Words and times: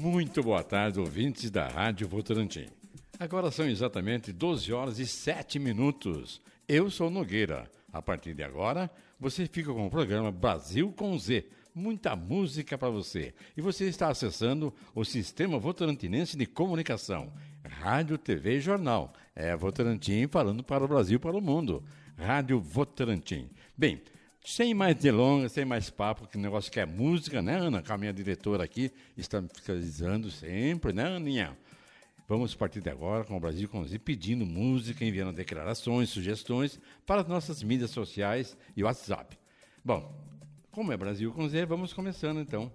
Muito 0.00 0.42
boa 0.42 0.64
tarde, 0.64 0.98
ouvintes 0.98 1.50
da 1.50 1.68
Rádio 1.68 2.08
Votorantim. 2.08 2.66
Agora 3.18 3.50
são 3.50 3.68
exatamente 3.68 4.32
12 4.32 4.72
horas 4.72 4.98
e 4.98 5.06
7 5.06 5.58
minutos. 5.58 6.40
Eu 6.66 6.90
sou 6.90 7.10
Nogueira. 7.10 7.70
A 7.92 8.00
partir 8.00 8.32
de 8.32 8.42
agora, 8.42 8.90
você 9.20 9.46
fica 9.46 9.70
com 9.70 9.86
o 9.86 9.90
programa 9.90 10.32
Brasil 10.32 10.90
com 10.96 11.18
Z. 11.18 11.44
Muita 11.74 12.16
música 12.16 12.78
para 12.78 12.88
você. 12.88 13.34
E 13.54 13.60
você 13.60 13.88
está 13.88 14.08
acessando 14.08 14.72
o 14.94 15.04
Sistema 15.04 15.58
Votorantinense 15.58 16.34
de 16.34 16.46
Comunicação. 16.46 17.30
Rádio, 17.62 18.16
TV 18.16 18.56
e 18.56 18.60
Jornal. 18.60 19.12
É 19.36 19.54
Votorantim 19.54 20.26
falando 20.28 20.64
para 20.64 20.82
o 20.82 20.88
Brasil 20.88 21.16
e 21.16 21.20
para 21.20 21.36
o 21.36 21.42
mundo. 21.42 21.84
Rádio 22.16 22.58
Votorantim. 22.58 23.50
Bem, 23.76 24.00
sem 24.44 24.74
mais 24.74 24.96
delongas, 24.96 25.52
sem 25.52 25.64
mais 25.64 25.90
papo, 25.90 26.26
que 26.26 26.38
negócio 26.38 26.70
que 26.70 26.80
é 26.80 26.86
música, 26.86 27.42
né, 27.42 27.56
Ana? 27.56 27.82
Com 27.82 27.92
a 27.92 27.98
minha 27.98 28.12
diretora 28.12 28.64
aqui, 28.64 28.90
está 29.16 29.40
me 29.40 29.48
fiscalizando 29.48 30.30
sempre, 30.30 30.92
né, 30.92 31.16
Aninha? 31.16 31.56
Vamos 32.26 32.54
partir 32.54 32.80
de 32.80 32.88
agora 32.88 33.24
com 33.24 33.36
o 33.36 33.40
Brasil 33.40 33.68
com 33.68 33.84
Z, 33.84 33.98
pedindo 33.98 34.46
música, 34.46 35.04
enviando 35.04 35.34
declarações, 35.34 36.10
sugestões 36.10 36.80
para 37.04 37.22
as 37.22 37.26
nossas 37.26 37.62
mídias 37.62 37.90
sociais 37.90 38.56
e 38.76 38.84
WhatsApp. 38.84 39.36
Bom, 39.84 40.14
como 40.70 40.92
é 40.92 40.96
Brasil 40.96 41.32
com 41.32 41.48
Z, 41.48 41.66
vamos 41.66 41.92
começando 41.92 42.40
então 42.40 42.70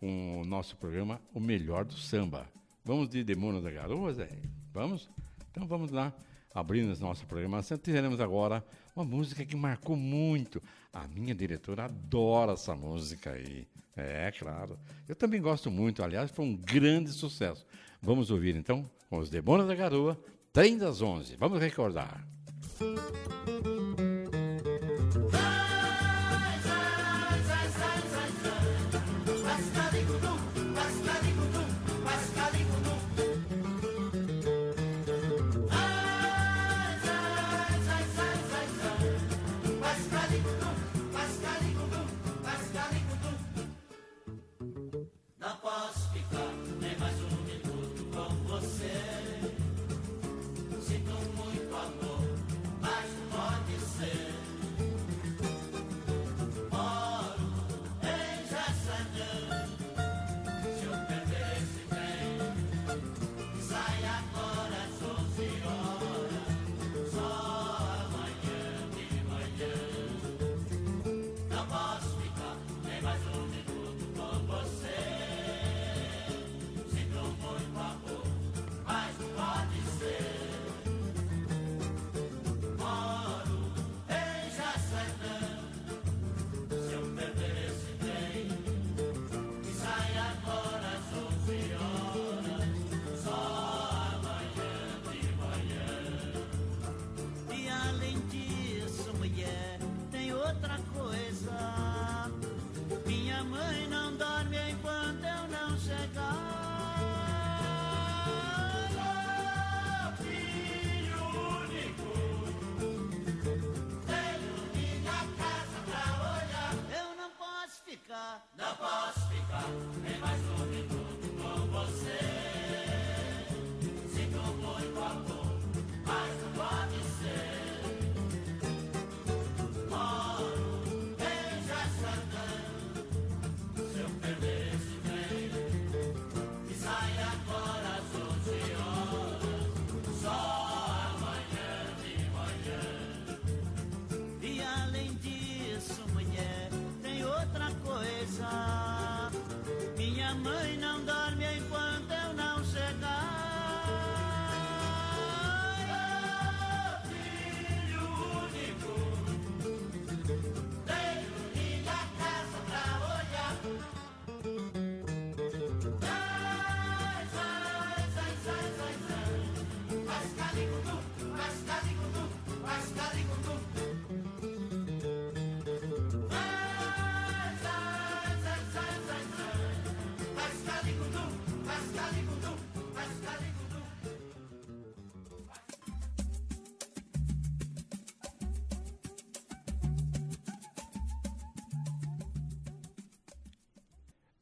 com 0.00 0.40
o 0.40 0.44
nosso 0.44 0.76
programa 0.76 1.20
O 1.32 1.38
Melhor 1.38 1.84
do 1.84 1.94
Samba. 1.94 2.50
Vamos 2.84 3.08
de 3.08 3.22
Demônio 3.22 3.62
da 3.62 3.70
Garoa, 3.70 4.12
Zé? 4.12 4.28
Vamos? 4.72 5.08
Então 5.50 5.66
vamos 5.66 5.90
lá 5.90 6.12
abrindo 6.58 6.98
nossa 6.98 7.26
programação, 7.26 7.76
teremos 7.76 8.18
agora 8.18 8.64
uma 8.94 9.04
música 9.04 9.44
que 9.44 9.54
marcou 9.54 9.94
muito. 9.94 10.62
A 10.90 11.06
minha 11.06 11.34
diretora 11.34 11.84
adora 11.84 12.52
essa 12.52 12.74
música 12.74 13.32
aí. 13.32 13.68
É, 13.94 14.32
claro. 14.32 14.78
Eu 15.06 15.14
também 15.14 15.40
gosto 15.40 15.70
muito, 15.70 16.02
aliás, 16.02 16.30
foi 16.30 16.46
um 16.46 16.56
grande 16.56 17.12
sucesso. 17.12 17.66
Vamos 18.00 18.30
ouvir 18.30 18.56
então 18.56 18.88
com 19.10 19.18
os 19.18 19.28
Demônios 19.28 19.68
da 19.68 19.74
Garoa, 19.74 20.18
Trem 20.52 20.78
das 20.78 21.02
Onze. 21.02 21.36
Vamos 21.36 21.60
recordar. 21.60 22.26
Música 22.80 23.45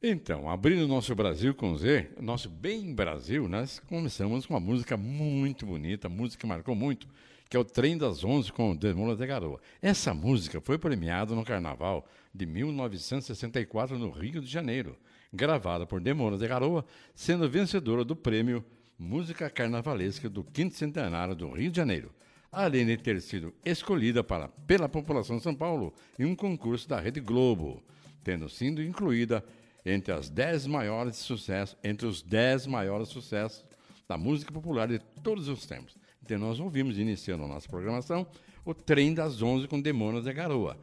Então, 0.07 0.47
abrindo 0.47 0.87
nosso 0.87 1.15
Brasil 1.15 1.55
com 1.55 1.75
Z, 1.75 2.11
nosso 2.21 2.47
Bem 2.47 2.93
Brasil, 2.93 3.47
nós 3.47 3.79
começamos 3.79 4.45
com 4.45 4.53
uma 4.53 4.59
música 4.59 4.95
muito 4.95 5.65
bonita, 5.65 6.07
música 6.07 6.41
que 6.41 6.45
marcou 6.45 6.75
muito, 6.75 7.07
que 7.49 7.57
é 7.57 7.59
o 7.59 7.65
Trem 7.65 7.97
das 7.97 8.23
Onze 8.23 8.53
com 8.53 8.75
Demônio 8.75 9.15
da 9.15 9.25
Garoa. 9.25 9.59
Essa 9.81 10.13
música 10.13 10.61
foi 10.61 10.77
premiada 10.77 11.33
no 11.33 11.43
Carnaval 11.43 12.05
de 12.31 12.45
1964 12.45 13.97
no 13.97 14.11
Rio 14.11 14.41
de 14.41 14.45
Janeiro, 14.45 14.95
gravada 15.33 15.87
por 15.87 15.99
Demônio 15.99 16.37
da 16.37 16.45
Garoa, 16.45 16.85
sendo 17.15 17.49
vencedora 17.49 18.05
do 18.05 18.15
prêmio 18.15 18.63
Música 18.99 19.49
Carnavalesca 19.49 20.29
do 20.29 20.43
quinto 20.43 20.75
centenário 20.75 21.33
do 21.33 21.49
Rio 21.49 21.71
de 21.71 21.77
Janeiro, 21.77 22.13
além 22.51 22.85
de 22.85 22.95
ter 22.95 23.19
sido 23.21 23.55
escolhida 23.65 24.23
para, 24.23 24.49
pela 24.67 24.87
população 24.87 25.37
de 25.37 25.41
São 25.41 25.55
Paulo 25.55 25.91
em 26.19 26.25
um 26.25 26.35
concurso 26.35 26.87
da 26.87 26.99
Rede 26.99 27.19
Globo, 27.19 27.81
tendo 28.23 28.47
sido 28.47 28.83
incluída 28.83 29.43
entre 29.85 30.11
as 30.11 30.29
dez 30.29 30.65
maiores 30.65 31.17
sucessos, 31.17 31.77
entre 31.83 32.07
os 32.07 32.21
dez 32.21 32.65
maiores 32.65 33.09
sucessos 33.09 33.63
da 34.07 34.17
música 34.17 34.51
popular 34.51 34.87
de 34.87 34.99
todos 35.21 35.47
os 35.47 35.65
tempos. 35.65 35.95
Então 36.23 36.39
nós 36.39 36.59
ouvimos, 36.59 36.97
iniciando 36.97 37.43
a 37.43 37.47
nossa 37.47 37.69
programação, 37.69 38.25
o 38.65 38.73
Trem 38.73 39.13
das 39.13 39.41
Onze 39.41 39.67
com 39.67 39.79
Demônios 39.79 40.25
da 40.25 40.33
Garoa. 40.33 40.77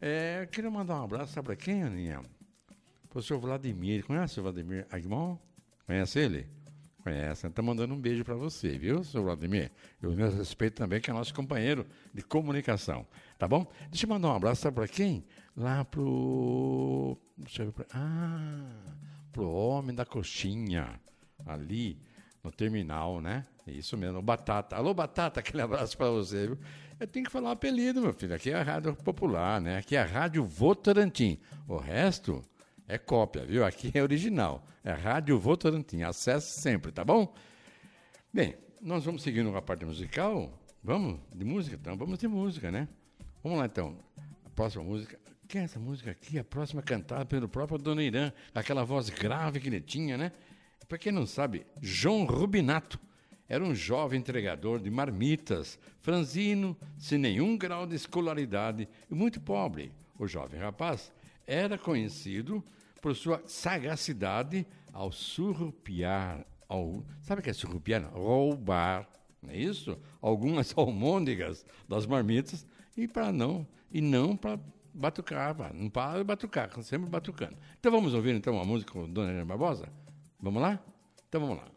É, 0.00 0.48
queria 0.50 0.70
mandar 0.70 1.00
um 1.00 1.04
abraço, 1.04 1.34
sabe 1.34 1.46
para 1.46 1.56
quem, 1.56 1.82
Aninha? 1.82 2.22
Para 3.10 3.18
o 3.18 3.22
senhor 3.22 3.38
Vladimir. 3.40 4.04
Conhece 4.04 4.40
o 4.40 4.42
Vladimir 4.42 4.86
Agmon? 4.90 5.36
Conhece 5.86 6.18
ele? 6.18 6.46
Conhece. 7.02 7.46
Está 7.46 7.62
mandando 7.62 7.92
um 7.92 8.00
beijo 8.00 8.24
para 8.24 8.34
você, 8.34 8.78
viu, 8.78 9.04
senhor 9.04 9.24
Vladimir? 9.24 9.70
Eu 10.02 10.10
me 10.12 10.28
respeito 10.30 10.76
também, 10.76 11.00
que 11.00 11.10
é 11.10 11.12
nosso 11.12 11.34
companheiro 11.34 11.86
de 12.12 12.22
comunicação. 12.22 13.06
Tá 13.38 13.48
bom? 13.48 13.66
Deixa 13.90 14.06
eu 14.06 14.10
mandar 14.10 14.28
um 14.28 14.36
abraço, 14.36 14.62
sabe 14.62 14.76
para 14.76 14.88
quem? 14.88 15.24
Lá 15.56 15.84
pro. 15.84 17.18
Deixa 17.36 17.62
eu 17.62 17.66
ver 17.66 17.72
pra... 17.72 17.86
Ah, 17.92 18.94
pro 19.32 19.50
homem 19.50 19.94
da 19.94 20.04
coxinha, 20.04 21.00
ali 21.44 21.98
no 22.42 22.50
terminal, 22.52 23.20
né? 23.20 23.44
Isso 23.66 23.96
mesmo, 23.96 24.20
Batata. 24.20 24.76
Alô, 24.76 24.92
Batata, 24.94 25.40
aquele 25.40 25.62
abraço 25.62 25.96
para 25.96 26.10
você, 26.10 26.46
viu? 26.48 26.58
Eu 27.00 27.06
tenho 27.08 27.26
que 27.26 27.32
falar 27.32 27.48
um 27.48 27.52
apelido, 27.52 28.00
meu 28.00 28.12
filho. 28.12 28.34
Aqui 28.34 28.50
é 28.50 28.54
a 28.54 28.62
Rádio 28.62 28.94
Popular, 28.94 29.60
né? 29.60 29.78
Aqui 29.78 29.96
é 29.96 30.00
a 30.00 30.04
Rádio 30.04 30.44
Votorantim. 30.44 31.40
O 31.66 31.76
resto 31.76 32.42
é 32.86 32.98
cópia, 32.98 33.44
viu? 33.44 33.64
Aqui 33.64 33.90
é 33.94 34.02
original. 34.02 34.64
É 34.84 34.92
a 34.92 34.96
Rádio 34.96 35.38
Votorantim. 35.38 36.02
Acesse 36.02 36.60
sempre, 36.60 36.92
tá 36.92 37.04
bom? 37.04 37.34
Bem, 38.32 38.54
nós 38.80 39.04
vamos 39.04 39.22
seguindo 39.22 39.50
com 39.50 39.56
a 39.56 39.62
parte 39.62 39.84
musical. 39.84 40.52
Vamos? 40.82 41.18
De 41.34 41.44
música? 41.44 41.76
Então, 41.76 41.96
vamos 41.96 42.18
de 42.18 42.28
música, 42.28 42.70
né? 42.70 42.86
Vamos 43.44 43.58
lá, 43.58 43.66
então. 43.66 43.94
A 44.46 44.48
próxima 44.48 44.82
música. 44.82 45.20
Quem 45.46 45.60
é 45.60 45.64
essa 45.64 45.78
música 45.78 46.10
aqui? 46.10 46.38
A 46.38 46.44
próxima 46.44 46.80
cantada 46.80 47.26
pelo 47.26 47.46
próprio 47.46 47.76
Dona 47.76 48.02
Irã. 48.02 48.32
Aquela 48.54 48.84
voz 48.84 49.10
grave 49.10 49.60
que 49.60 49.68
ele 49.68 49.82
tinha, 49.82 50.16
né? 50.16 50.32
Para 50.88 50.96
quem 50.96 51.12
não 51.12 51.26
sabe, 51.26 51.66
João 51.78 52.24
Rubinato 52.24 52.98
era 53.46 53.62
um 53.62 53.74
jovem 53.74 54.18
entregador 54.18 54.80
de 54.80 54.90
marmitas, 54.90 55.78
franzino, 56.00 56.74
sem 56.96 57.18
nenhum 57.18 57.54
grau 57.58 57.86
de 57.86 57.94
escolaridade 57.94 58.88
e 59.10 59.14
muito 59.14 59.42
pobre. 59.42 59.92
O 60.18 60.26
jovem 60.26 60.58
rapaz 60.58 61.12
era 61.46 61.76
conhecido 61.76 62.64
por 63.02 63.14
sua 63.14 63.42
sagacidade 63.46 64.66
ao 64.90 65.12
surrupiar, 65.12 66.46
ao, 66.66 67.04
sabe 67.20 67.40
o 67.42 67.44
que 67.44 67.50
é 67.50 67.52
surrupiar? 67.52 68.10
Roubar, 68.10 69.06
não 69.42 69.50
é 69.50 69.56
isso? 69.58 69.98
Algumas 70.22 70.72
almôndegas 70.78 71.66
das 71.86 72.06
marmitas 72.06 72.66
e 72.96 73.08
para 73.08 73.32
não 73.32 73.66
e 73.90 74.00
não 74.00 74.36
para 74.36 74.58
batucar, 74.92 75.56
não 75.74 75.90
para 75.90 76.22
batucar, 76.22 76.70
sempre 76.82 77.08
batucando. 77.08 77.56
Então 77.78 77.90
vamos 77.90 78.14
ouvir 78.14 78.34
então 78.34 78.60
a 78.60 78.64
música 78.64 78.92
com 78.92 79.08
Dona 79.08 79.30
Helena 79.30 79.44
Barbosa? 79.44 79.88
Vamos 80.40 80.62
lá? 80.62 80.78
Então 81.28 81.40
vamos 81.40 81.56
lá. 81.56 81.74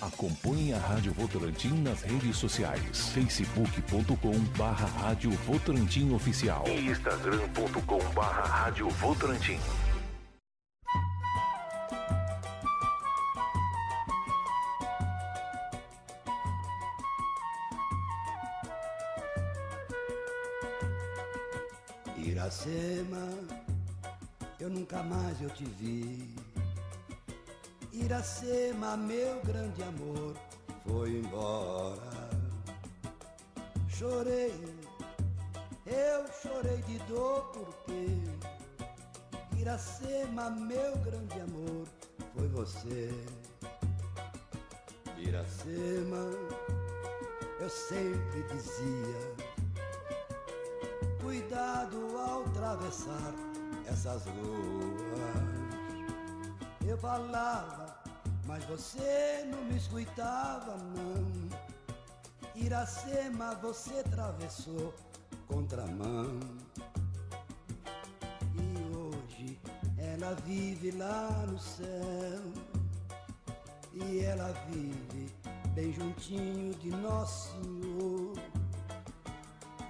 Acompanhe 0.00 0.74
a 0.74 0.78
Rádio 0.78 1.14
Votorantim 1.14 1.80
nas 1.80 2.02
redes 2.02 2.36
sociais. 2.36 3.08
facebook.com 3.10 4.38
barra 4.58 4.86
Rádio 4.86 5.30
Votorantim 5.30 6.12
Oficial 6.12 6.64
e 6.68 6.88
instagram.com 6.90 7.98
barra 8.14 8.42
Rádio 8.42 8.88
Votorantim. 8.90 9.58
Iracema, 22.24 23.28
eu 24.58 24.70
nunca 24.70 25.02
mais 25.02 25.40
eu 25.40 25.50
te 25.50 25.64
vi 25.64 26.34
Iracema, 27.94 28.96
meu 28.96 29.40
grande 29.42 29.80
amor, 29.84 30.34
foi 30.84 31.10
embora. 31.10 32.30
Chorei, 33.88 34.52
eu 35.86 36.26
chorei 36.42 36.78
de 36.82 36.98
dor 37.04 37.44
porque 37.52 38.08
Iracema, 39.56 40.50
meu 40.50 40.96
grande 40.98 41.40
amor, 41.40 41.86
foi 42.34 42.48
você. 42.48 43.10
Iracema, 45.16 46.30
eu 47.60 47.70
sempre 47.70 48.42
dizia, 48.52 49.36
cuidado 51.22 52.13
atravessar 52.64 53.34
essas 53.86 54.24
ruas. 54.24 55.54
Eu 56.86 56.96
falava 56.98 57.84
mas 58.46 58.62
você 58.64 59.46
não 59.50 59.64
me 59.64 59.76
escutava, 59.76 60.76
não. 60.76 61.48
Iracema, 62.54 63.54
você 63.56 64.00
atravessou 64.00 64.94
contramão. 65.48 66.38
E 68.54 68.96
hoje 68.96 69.58
ela 69.98 70.34
vive 70.44 70.90
lá 70.92 71.46
no 71.48 71.58
céu. 71.58 72.42
E 73.94 74.20
ela 74.20 74.52
vive 74.68 75.34
bem 75.74 75.92
juntinho 75.92 76.74
de 76.74 76.90
Nosso 76.90 77.50
Senhor. 77.52 78.34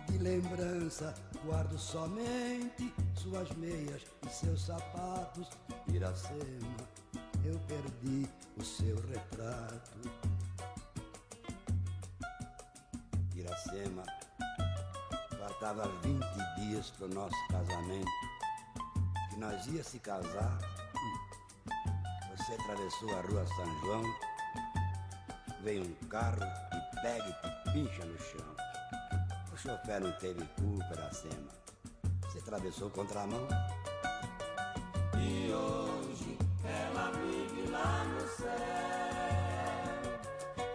De 0.07 0.19
lembrança 0.19 1.13
guardo 1.45 1.79
somente 1.79 2.93
suas 3.15 3.51
meias 3.53 4.03
e 4.27 4.29
seus 4.29 4.63
sapatos, 4.63 5.49
Iracema 5.93 6.77
eu 7.45 7.59
perdi 7.69 8.27
o 8.57 8.65
seu 8.65 8.97
retrato. 9.09 10.01
Iracema, 13.35 14.03
faltava 15.39 15.87
20 16.03 16.25
dias 16.57 16.91
para 16.93 17.09
nosso 17.09 17.49
casamento, 17.49 18.11
que 19.31 19.37
nós 19.37 19.67
ia 19.67 19.85
se 19.85 19.99
casar. 19.99 20.59
Você 22.37 22.55
atravessou 22.55 23.11
a 23.11 23.21
rua 23.21 23.47
São 23.47 23.81
João, 23.81 24.03
veio 25.63 25.83
um 25.83 26.09
carro 26.09 26.43
e 26.43 27.01
pega 27.03 27.29
e 27.29 27.33
te 27.33 27.73
pincha 27.73 28.05
no 28.07 28.19
chão. 28.19 28.54
O 29.65 29.67
chofer 29.67 29.99
não 29.99 30.13
teve 30.13 30.45
culpa, 30.61 30.93
Iracema. 30.93 31.49
Você 32.21 32.39
atravessou 32.39 32.91
contra 32.91 33.23
a 33.23 33.27
mão. 33.27 33.49
E 35.17 35.51
hoje 35.51 36.37
ela 36.63 37.11
vive 37.13 37.71
lá 37.71 38.05
no 38.05 38.29
céu. 38.29 38.51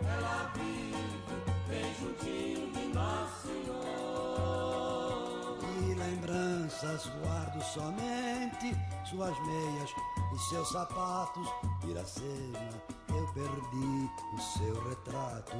Ela 0.01 0.51
vive 0.56 1.21
bem 1.68 1.94
juntinho 2.00 2.71
de 2.71 2.88
Nosso 2.91 3.47
Senhor. 3.47 4.80
E 5.83 5.94
lembranças 5.94 7.06
guardo 7.21 7.62
somente 7.62 8.75
suas 9.07 9.38
meias 9.45 9.94
e 10.33 10.39
seus 10.50 10.68
sapatos. 10.71 11.47
Iracema, 11.88 12.81
eu 13.09 13.27
perdi 13.33 14.09
o 14.33 14.39
seu 14.57 14.89
retrato. 14.89 15.57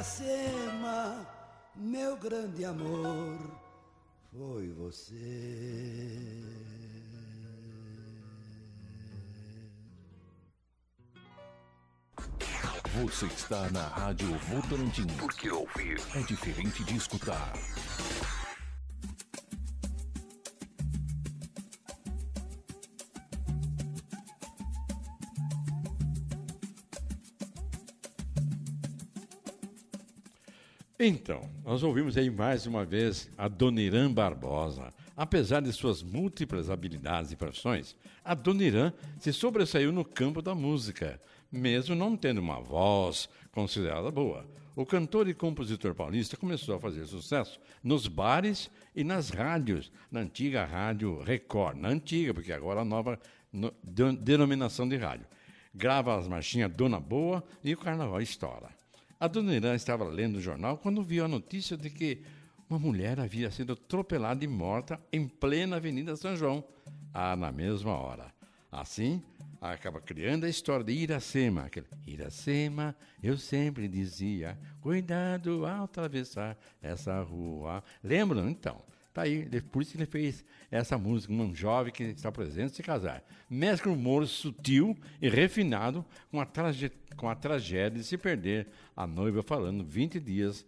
Iracema, 0.00 1.26
meu 1.76 2.16
grande 2.16 2.64
amor, 2.64 3.38
foi 4.32 4.72
você. 4.72 6.40
Você 13.04 13.26
está 13.26 13.70
na 13.70 13.88
Rádio 13.88 14.32
Votorantim. 14.48 15.06
Porque 15.18 15.50
ouvir 15.50 16.00
é 16.14 16.20
diferente 16.22 16.82
de 16.84 16.96
escutar. 16.96 17.52
Então, 31.02 31.48
nós 31.64 31.82
ouvimos 31.82 32.14
aí 32.18 32.28
mais 32.28 32.66
uma 32.66 32.84
vez 32.84 33.30
a 33.38 33.48
Dona 33.48 33.80
Irã 33.80 34.12
Barbosa. 34.12 34.92
Apesar 35.16 35.62
de 35.62 35.72
suas 35.72 36.02
múltiplas 36.02 36.68
habilidades 36.68 37.32
e 37.32 37.36
profissões, 37.36 37.96
a 38.22 38.34
Dona 38.34 38.64
Irã 38.64 38.92
se 39.18 39.32
sobressaiu 39.32 39.92
no 39.92 40.04
campo 40.04 40.42
da 40.42 40.54
música, 40.54 41.18
mesmo 41.50 41.94
não 41.94 42.18
tendo 42.18 42.36
uma 42.36 42.60
voz 42.60 43.30
considerada 43.50 44.10
boa. 44.10 44.46
O 44.76 44.84
cantor 44.84 45.26
e 45.26 45.32
compositor 45.32 45.94
paulista 45.94 46.36
começou 46.36 46.74
a 46.74 46.78
fazer 46.78 47.06
sucesso 47.06 47.58
nos 47.82 48.06
bares 48.06 48.70
e 48.94 49.02
nas 49.02 49.30
rádios, 49.30 49.90
na 50.12 50.20
antiga 50.20 50.66
Rádio 50.66 51.22
Record, 51.22 51.78
na 51.78 51.88
antiga, 51.88 52.34
porque 52.34 52.52
agora 52.52 52.82
a 52.82 52.84
nova 52.84 53.18
no, 53.50 53.72
de, 53.82 54.12
denominação 54.16 54.86
de 54.86 54.98
rádio. 54.98 55.26
Grava 55.74 56.18
as 56.18 56.28
marchinhas 56.28 56.70
Dona 56.70 57.00
Boa 57.00 57.42
e 57.64 57.72
o 57.72 57.78
Carnaval 57.78 58.20
estoura. 58.20 58.79
A 59.20 59.28
dona 59.28 59.54
Irã 59.54 59.74
estava 59.74 60.04
lendo 60.04 60.36
o 60.36 60.40
jornal 60.40 60.78
quando 60.78 61.04
viu 61.04 61.26
a 61.26 61.28
notícia 61.28 61.76
de 61.76 61.90
que 61.90 62.22
uma 62.70 62.78
mulher 62.78 63.20
havia 63.20 63.50
sido 63.50 63.74
atropelada 63.74 64.42
e 64.42 64.48
morta 64.48 64.98
em 65.12 65.28
plena 65.28 65.76
Avenida 65.76 66.16
São 66.16 66.34
João. 66.34 66.64
a 67.12 67.36
na 67.36 67.52
mesma 67.52 67.92
hora. 67.92 68.32
Assim, 68.72 69.22
acaba 69.60 70.00
criando 70.00 70.44
a 70.44 70.48
história 70.48 70.82
de 70.82 70.92
Iracema. 70.92 71.64
Aquele, 71.64 71.86
Iracema, 72.06 72.96
eu 73.22 73.36
sempre 73.36 73.88
dizia, 73.88 74.58
cuidado 74.80 75.66
ao 75.66 75.84
atravessar 75.84 76.56
essa 76.80 77.20
rua. 77.20 77.84
Lembram? 78.02 78.48
Então, 78.48 78.82
tá 79.12 79.22
aí. 79.22 79.48
Por 79.62 79.82
isso 79.82 79.92
que 79.92 79.98
ele 79.98 80.06
fez 80.06 80.44
essa 80.70 80.96
música, 80.96 81.32
um 81.32 81.54
jovem 81.54 81.92
que 81.92 82.02
está 82.04 82.30
presente 82.30 82.76
se 82.76 82.82
casar. 82.82 83.24
Mescla 83.48 83.92
um 83.92 83.94
humor 83.94 84.26
sutil 84.26 84.96
e 85.20 85.28
refinado 85.28 86.04
com 86.30 86.40
a, 86.40 86.46
com 87.16 87.28
a 87.28 87.34
tragédia 87.34 87.98
de 87.98 88.04
se 88.04 88.16
perder 88.16 88.68
a 88.96 89.06
noiva 89.06 89.42
falando 89.42 89.84
20 89.84 90.20
dias, 90.20 90.64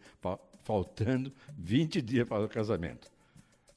faltando 0.65 1.33
20 1.57 2.03
dias 2.03 2.27
para 2.27 2.45
o 2.45 2.49
casamento. 2.49 3.11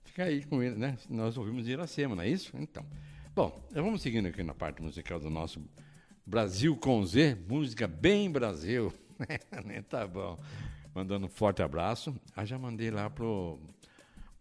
Fica 0.06 0.24
aí 0.24 0.44
com 0.46 0.64
ele, 0.64 0.76
né? 0.76 0.98
Nós 1.10 1.38
ouvimos 1.38 1.68
Iracema, 1.68 2.16
não 2.16 2.24
é 2.24 2.30
isso? 2.30 2.56
Então. 2.58 2.86
Bom, 3.36 3.62
vamos 3.74 4.02
seguindo 4.02 4.28
aqui 4.28 4.42
na 4.44 4.54
parte 4.54 4.82
musical 4.82 5.20
do 5.20 5.30
nosso 5.30 5.62
Brasil 6.26 6.76
com 6.78 7.06
Z, 7.06 7.38
música 7.48 7.86
bem 7.86 8.32
Brasil. 8.32 8.94
tá 9.90 10.08
bom. 10.08 10.40
Mandando 10.94 11.26
um 11.26 11.30
forte 11.30 11.62
abraço. 11.62 12.16
Ah, 12.34 12.46
já 12.46 12.58
mandei 12.58 12.90
lá 12.90 13.10
pro. 13.10 13.60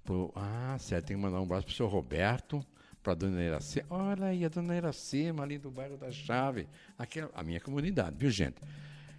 Pro 0.05 0.33
ah, 0.35 0.77
certo, 0.79 1.07
tem 1.07 1.17
que 1.17 1.23
mandar 1.23 1.41
um 1.41 1.45
abraço 1.45 1.67
pro 1.67 1.75
seu 1.75 1.87
Roberto, 1.87 2.65
pra 3.03 3.15
dona 3.15 3.43
Iracema. 3.43 3.87
Olha 3.91 4.27
aí, 4.27 4.45
a 4.45 4.49
dona 4.49 4.77
Iracema 4.77 5.43
ali 5.43 5.59
do 5.59 5.71
bairro 5.71 5.97
da 5.97 6.11
Chave. 6.11 6.67
Aqui 6.99 7.21
é 7.21 7.29
a 7.35 7.43
minha 7.43 7.61
comunidade, 7.61 8.17
viu, 8.19 8.31
gente? 8.31 8.57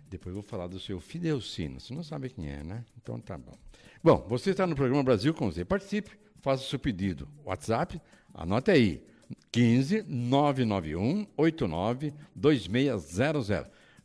Depois 0.10 0.34
vou 0.34 0.44
falar 0.44 0.68
do 0.68 0.80
seu 0.80 1.00
Fidelcino. 1.00 1.80
Você 1.80 1.94
não 1.94 2.04
sabe 2.04 2.30
quem 2.30 2.50
é, 2.50 2.64
né? 2.64 2.86
Então 3.02 3.20
tá 3.20 3.38
bom. 3.38 3.58
Bom, 4.04 4.26
você 4.30 4.52
está 4.52 4.66
no 4.68 4.76
programa 4.76 5.04
Brasil 5.04 5.34
com 5.34 5.52
Z. 5.52 5.66
Participe, 5.66 6.12
faça 6.42 6.64
o 6.64 6.68
seu 6.68 6.80
pedido. 6.80 7.28
WhatsApp, 7.44 8.00
anote 8.34 8.72
aí. 8.72 9.04
15 9.52 10.04
991 10.04 11.28
89 11.36 12.14
2600. 12.36 13.50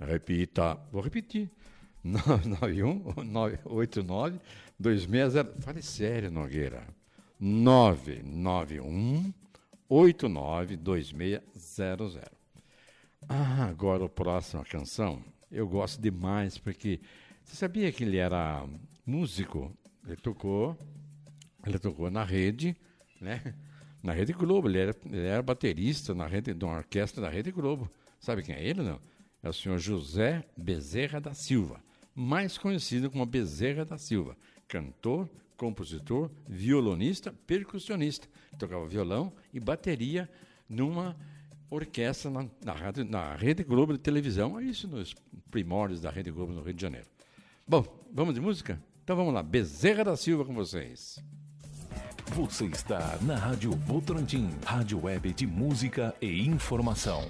Repita, 0.00 0.78
vou 0.90 1.02
repetir. 1.02 1.50
991 2.02 3.58
89 3.66 4.40
2600. 4.80 5.62
Fale 5.62 5.82
sério, 5.82 6.30
Nogueira. 6.30 6.86
991 7.38 9.32
89 9.88 10.76
2600. 10.76 12.18
Ah, 13.28 13.66
agora 13.66 14.06
a 14.06 14.08
próxima 14.08 14.64
canção. 14.64 15.22
Eu 15.50 15.68
gosto 15.68 16.00
demais 16.00 16.56
porque 16.58 17.00
você 17.44 17.56
sabia 17.56 17.92
que 17.92 18.04
ele 18.04 18.16
era 18.16 18.66
músico? 19.04 19.70
Ele 20.06 20.16
tocou, 20.16 20.78
ele 21.66 21.78
tocou 21.78 22.10
na 22.10 22.24
rede, 22.24 22.74
né? 23.20 23.54
na 24.02 24.12
Rede 24.12 24.32
Globo. 24.32 24.68
Ele 24.68 24.78
era, 24.78 24.96
ele 25.04 25.26
era 25.26 25.42
baterista 25.42 26.14
na 26.14 26.26
rede, 26.26 26.54
de 26.54 26.64
uma 26.64 26.78
orquestra 26.78 27.20
da 27.20 27.28
Rede 27.28 27.50
Globo. 27.50 27.90
Sabe 28.18 28.42
quem 28.42 28.54
é 28.54 28.64
ele, 28.64 28.82
não? 28.82 29.00
É 29.42 29.48
o 29.48 29.52
senhor 29.52 29.78
José 29.78 30.44
Bezerra 30.56 31.20
da 31.20 31.32
Silva, 31.32 31.82
mais 32.14 32.58
conhecido 32.58 33.10
como 33.10 33.24
Bezerra 33.24 33.84
da 33.84 33.96
Silva. 33.96 34.36
Cantor, 34.70 35.28
compositor, 35.56 36.30
violonista, 36.48 37.34
percussionista. 37.44 38.28
Tocava 38.56 38.86
violão 38.86 39.32
e 39.52 39.58
bateria 39.58 40.30
numa 40.68 41.16
orquestra 41.68 42.30
na, 42.30 42.46
na, 42.64 42.72
rádio, 42.72 43.04
na 43.04 43.34
Rede 43.34 43.64
Globo 43.64 43.92
de 43.92 43.98
televisão. 43.98 44.60
Isso 44.60 44.86
nos 44.86 45.12
primórdios 45.50 46.00
da 46.00 46.08
Rede 46.08 46.30
Globo 46.30 46.52
no 46.52 46.62
Rio 46.62 46.72
de 46.72 46.80
Janeiro. 46.80 47.08
Bom, 47.66 47.84
vamos 48.12 48.32
de 48.32 48.40
música? 48.40 48.80
Então 49.02 49.16
vamos 49.16 49.34
lá. 49.34 49.42
Bezerra 49.42 50.04
da 50.04 50.16
Silva 50.16 50.44
com 50.44 50.54
vocês. 50.54 51.18
Você 52.36 52.66
está 52.66 53.18
na 53.22 53.34
Rádio 53.34 53.72
Votorantim, 53.72 54.48
rádio 54.64 55.02
web 55.02 55.32
de 55.32 55.48
música 55.48 56.14
e 56.22 56.46
informação. 56.46 57.28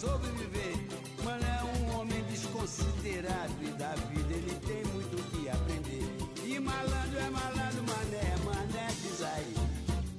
Sobreviver. 0.00 0.76
Mané 1.24 1.58
é 1.60 1.64
um 1.64 1.98
homem 1.98 2.22
desconsiderado. 2.24 3.52
E 3.62 3.70
da 3.72 3.94
vida 3.94 4.34
ele 4.34 4.54
tem 4.66 4.84
muito 4.92 5.16
o 5.16 5.22
que 5.30 5.48
aprender. 5.48 6.06
E 6.44 6.60
malandro 6.60 7.18
é 7.18 7.30
malandro, 7.30 7.82
mané, 7.82 8.36
mané 8.44 8.86
diz 9.02 9.22
aí. 9.22 9.54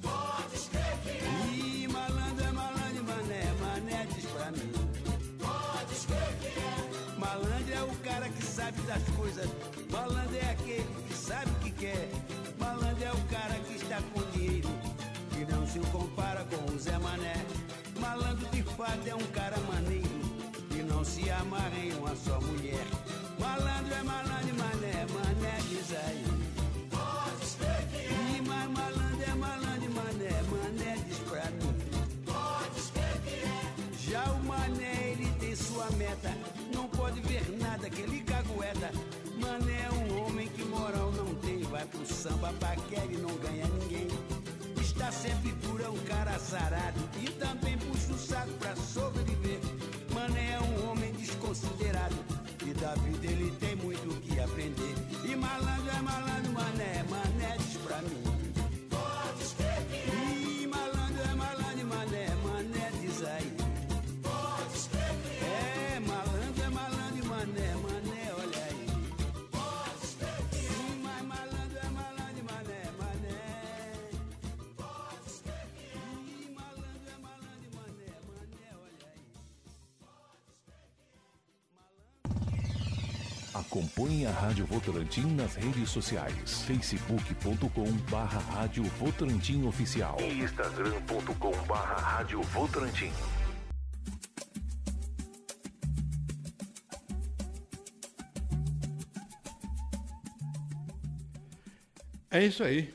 Pode 0.01 0.55
escrever. 0.55 1.22
E 1.53 1.88
malandro 1.88 2.46
é 2.46 2.51
malandro, 2.51 3.03
mané, 3.03 3.53
mané 3.62 4.07
diz 4.15 4.25
pra 4.25 4.51
mim. 4.51 4.72
Pode 5.39 5.93
escrever. 5.93 6.98
Malandro 7.17 7.74
é 7.74 7.84
o 7.84 7.96
cara 8.03 8.29
que 8.29 8.46
sabe 8.46 8.79
das 8.81 9.03
coisas 9.15 9.50
Malandro 9.89 10.36
é 10.36 10.51
aquele 10.51 10.88
que 11.07 11.13
sabe 11.13 11.50
o 11.51 11.55
que 11.55 11.72
quer. 11.72 12.10
Malandro 12.60 13.03
é 13.03 13.12
o 13.12 13.22
cara 13.29 13.55
que 13.60 13.75
está 13.75 14.01
com 14.13 14.22
que 15.79 15.91
compara 15.91 16.43
com 16.46 16.74
o 16.74 16.79
Zé 16.79 16.98
Mané. 16.98 17.36
Malandro 18.00 18.48
de 18.50 18.63
fato 18.63 19.07
é 19.07 19.15
um 19.15 19.27
cara 19.27 19.57
maneiro, 19.62 20.10
que 20.69 20.81
não 20.84 21.03
se 21.03 21.29
amarra 21.29 21.77
em 21.77 21.93
uma 21.93 22.15
só 22.15 22.39
mulher. 22.41 22.86
Malandro 23.39 23.93
é 23.93 24.03
malandro, 24.03 24.55
mané, 24.57 25.05
mané 25.13 25.57
diz 25.69 25.91
aí. 25.93 26.25
Pode 26.89 27.43
escrever. 27.43 28.38
E 28.38 28.41
mais 28.41 28.69
malandro 28.72 29.24
é 29.24 29.36
malandro, 29.36 29.91
mané, 29.91 30.41
mané 30.51 30.98
diz 31.07 31.19
pra. 31.19 31.43
Pode 32.25 32.79
escrever. 32.79 33.48
Já 34.07 34.24
o 34.31 34.43
mané, 34.43 35.12
ele 35.12 35.31
tem 35.39 35.55
sua 35.55 35.89
meta, 35.91 36.36
não 36.74 36.88
pode 36.88 37.19
ver 37.22 37.43
nada 37.60 37.89
que 37.89 38.01
ele 38.01 38.22
cagueta 38.22 38.91
Mané 39.39 39.86
é 39.86 39.91
um 39.91 40.25
homem 40.25 40.48
que 40.48 40.63
moral 40.65 41.12
não 41.12 41.36
tem. 41.36 41.62
Vai 41.63 41.86
pro 41.86 42.05
samba, 42.05 42.51
paquera 42.60 43.05
e 43.05 43.17
não 43.17 43.36
ganha 43.38 43.65
ninguém. 43.67 44.07
Sempre 45.21 45.51
duro, 45.63 45.83
é 45.83 45.89
um 45.89 45.97
cara 46.05 46.36
azarado. 46.36 47.00
E 47.19 47.27
também 47.31 47.77
puxa 47.77 48.13
o 48.13 48.17
saco 48.17 48.51
pra 48.59 48.75
sobreviver. 48.75 49.59
Mané 50.13 50.51
é 50.51 50.59
um 50.59 50.91
homem 50.91 51.12
desconsiderado. 51.13 52.15
E 52.65 52.74
da 52.74 52.93
vida 52.95 53.25
ele 53.25 53.46
Acompanhe 83.57 84.23
a 84.27 84.31
Rádio 84.31 84.67
Votorantim 84.67 85.25
nas 85.33 85.55
redes 85.55 85.89
sociais. 85.89 86.61
facebook.com 86.61 87.91
barra 88.11 88.37
Rádio 88.37 88.83
Votorantim 88.83 89.65
Oficial 89.65 90.15
e 90.21 90.41
instagram.com 90.43 91.51
barra 91.65 91.95
Rádio 91.95 92.39
Votorantim. 92.43 93.11
É 102.29 102.45
isso 102.45 102.63
aí. 102.63 102.93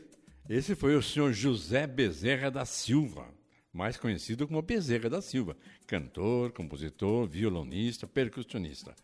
Esse 0.49 0.77
foi 0.77 0.95
o 0.95 1.03
senhor 1.03 1.33
José 1.33 1.89
Bezerra 1.89 2.53
da 2.53 2.65
Silva, 2.65 3.27
mais 3.73 3.97
conhecido 3.97 4.47
como 4.47 4.63
Bezerra 4.63 5.11
da 5.11 5.21
Silva, 5.21 5.57
cantor, 5.89 6.53
compositor, 6.53 7.27
violonista, 7.27 8.07
percussionista. 8.07 8.95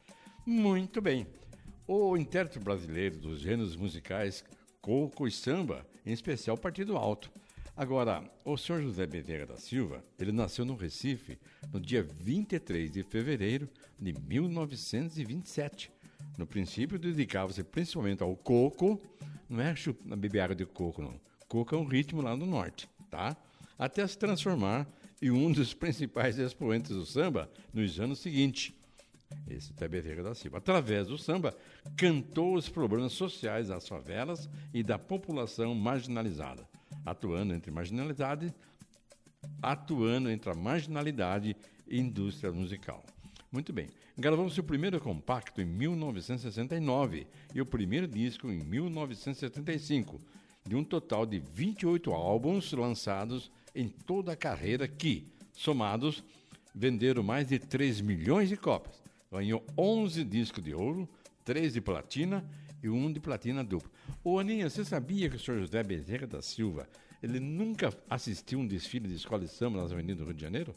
Muito 0.47 1.01
bem. 1.01 1.27
O 1.91 2.19
intérprete 2.19 2.63
brasileiro 2.63 3.17
dos 3.17 3.41
gêneros 3.41 3.75
musicais 3.75 4.45
coco 4.79 5.27
e 5.27 5.31
samba, 5.31 5.87
em 6.05 6.13
especial 6.13 6.55
Partido 6.55 6.99
Alto. 6.99 7.31
Agora, 7.75 8.31
o 8.45 8.59
senhor 8.59 8.83
José 8.83 9.07
Bezerra 9.07 9.47
da 9.47 9.57
Silva, 9.57 10.05
ele 10.19 10.31
nasceu 10.31 10.67
no 10.67 10.77
Recife 10.77 11.39
no 11.73 11.81
dia 11.81 12.03
23 12.03 12.91
de 12.91 13.03
fevereiro 13.03 13.71
de 13.99 14.13
1927. 14.13 15.91
No 16.37 16.47
princípio, 16.47 16.99
dedicava-se 16.99 17.65
principalmente 17.65 18.23
ao 18.23 18.37
coco, 18.37 19.01
não 19.49 19.63
é 19.63 19.75
a 20.11 20.17
beber 20.17 20.41
água 20.41 20.55
de 20.55 20.67
coco, 20.67 21.01
não. 21.01 21.19
Coco 21.49 21.75
é 21.75 21.79
um 21.79 21.87
ritmo 21.87 22.21
lá 22.21 22.37
no 22.37 22.45
norte, 22.45 22.87
tá? 23.11 23.35
Até 23.79 24.07
se 24.07 24.19
transformar 24.19 24.87
em 25.23 25.31
um 25.31 25.51
dos 25.51 25.73
principais 25.73 26.39
expoentes 26.39 26.91
do 26.91 27.07
samba 27.07 27.51
nos 27.73 27.99
anos 27.99 28.19
seguintes. 28.19 28.75
Esse 29.59 29.73
Bezerra 29.89 30.23
da 30.23 30.35
Silva. 30.35 30.59
Através 30.59 31.09
do 31.09 31.19
samba, 31.19 31.55
cantou 31.97 32.55
os 32.55 32.69
problemas 32.69 33.13
sociais 33.13 33.69
das 33.69 33.87
favelas 33.87 34.49
e 34.73 34.83
da 34.83 34.99
população 34.99 35.75
marginalizada, 35.75 36.67
atuando 37.05 37.53
entre 37.53 37.71
marginalidade, 37.71 38.55
atuando 39.61 40.31
entre 40.31 40.51
a 40.51 40.55
marginalidade 40.55 41.57
e 41.87 41.99
indústria 41.99 42.53
musical. 42.53 43.05
Muito 43.51 43.73
bem. 43.73 43.89
Gravou 44.17 44.49
seu 44.51 44.63
primeiro 44.63 45.01
compacto 45.01 45.61
em 45.61 45.65
1969 45.65 47.27
e 47.55 47.61
o 47.61 47.67
primeiro 47.67 48.07
disco 48.07 48.51
em 48.51 48.59
1975, 48.59 50.21
de 50.67 50.77
um 50.77 50.85
total 50.85 51.25
de 51.25 51.39
28 51.39 52.13
álbuns 52.13 52.73
lançados 52.73 53.51
em 53.75 53.89
toda 53.89 54.33
a 54.33 54.37
carreira 54.37 54.87
que, 54.87 55.33
somados, 55.53 56.23
venderam 56.75 57.23
mais 57.23 57.49
de 57.49 57.59
3 57.59 58.01
milhões 58.01 58.49
de 58.49 58.57
cópias. 58.57 59.08
Ganhou 59.31 59.65
11 59.77 60.25
discos 60.25 60.65
de 60.65 60.75
ouro, 60.75 61.09
3 61.45 61.75
de 61.75 61.81
platina 61.81 62.45
e 62.83 62.89
um 62.89 63.13
de 63.13 63.21
platina 63.21 63.63
dupla. 63.63 63.91
Ô 64.25 64.39
Aninha, 64.39 64.71
você 64.71 64.85
sabia 64.85 65.29
que 65.29 65.37
o 65.37 65.39
senhor 65.39 65.61
José 65.61 65.83
Bezerra 65.83 66.27
da 66.27 66.41
Silva, 66.41 66.89
ele 67.23 67.39
nunca 67.39 67.93
assistiu 68.09 68.59
um 68.59 68.67
desfile 68.67 69.09
de 69.09 69.17
escola 69.17 69.43
de 69.43 69.49
samba 69.49 69.83
nas 69.83 69.93
avenidas 69.93 70.19
do 70.19 70.25
Rio 70.25 70.35
de 70.35 70.43
Janeiro? 70.43 70.75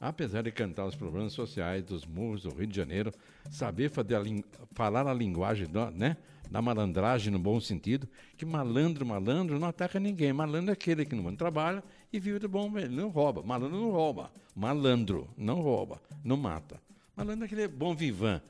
Apesar 0.00 0.42
de 0.42 0.50
cantar 0.50 0.84
os 0.84 0.94
problemas 0.94 1.32
sociais 1.32 1.82
dos 1.82 2.04
morros 2.04 2.42
do 2.42 2.50
Rio 2.50 2.66
de 2.66 2.76
Janeiro, 2.76 3.12
saber 3.50 3.90
a 3.90 4.74
falar 4.74 5.06
a 5.06 5.14
linguagem 5.14 5.66
do, 5.66 5.90
né, 5.90 6.16
da 6.50 6.60
malandragem 6.60 7.32
no 7.32 7.38
bom 7.38 7.58
sentido, 7.60 8.08
que 8.36 8.44
malandro, 8.44 9.06
malandro 9.06 9.58
não 9.58 9.68
ataca 9.68 9.98
ninguém. 9.98 10.32
Malandro 10.32 10.70
é 10.70 10.72
aquele 10.72 11.04
que 11.04 11.14
não 11.14 11.34
trabalha 11.34 11.82
e 12.12 12.20
vive 12.20 12.40
do 12.40 12.48
bom, 12.48 12.70
ele 12.76 12.94
não 12.94 13.08
rouba. 13.08 13.42
Malandro 13.42 13.78
não 13.78 13.90
rouba. 13.90 14.30
Malandro 14.54 15.28
não 15.36 15.60
rouba, 15.62 16.00
não 16.22 16.36
mata. 16.36 16.80
Malandro 17.16 17.44
é 17.44 17.46
aquele 17.46 17.66
bom 17.66 17.94
vivan. 17.94 18.40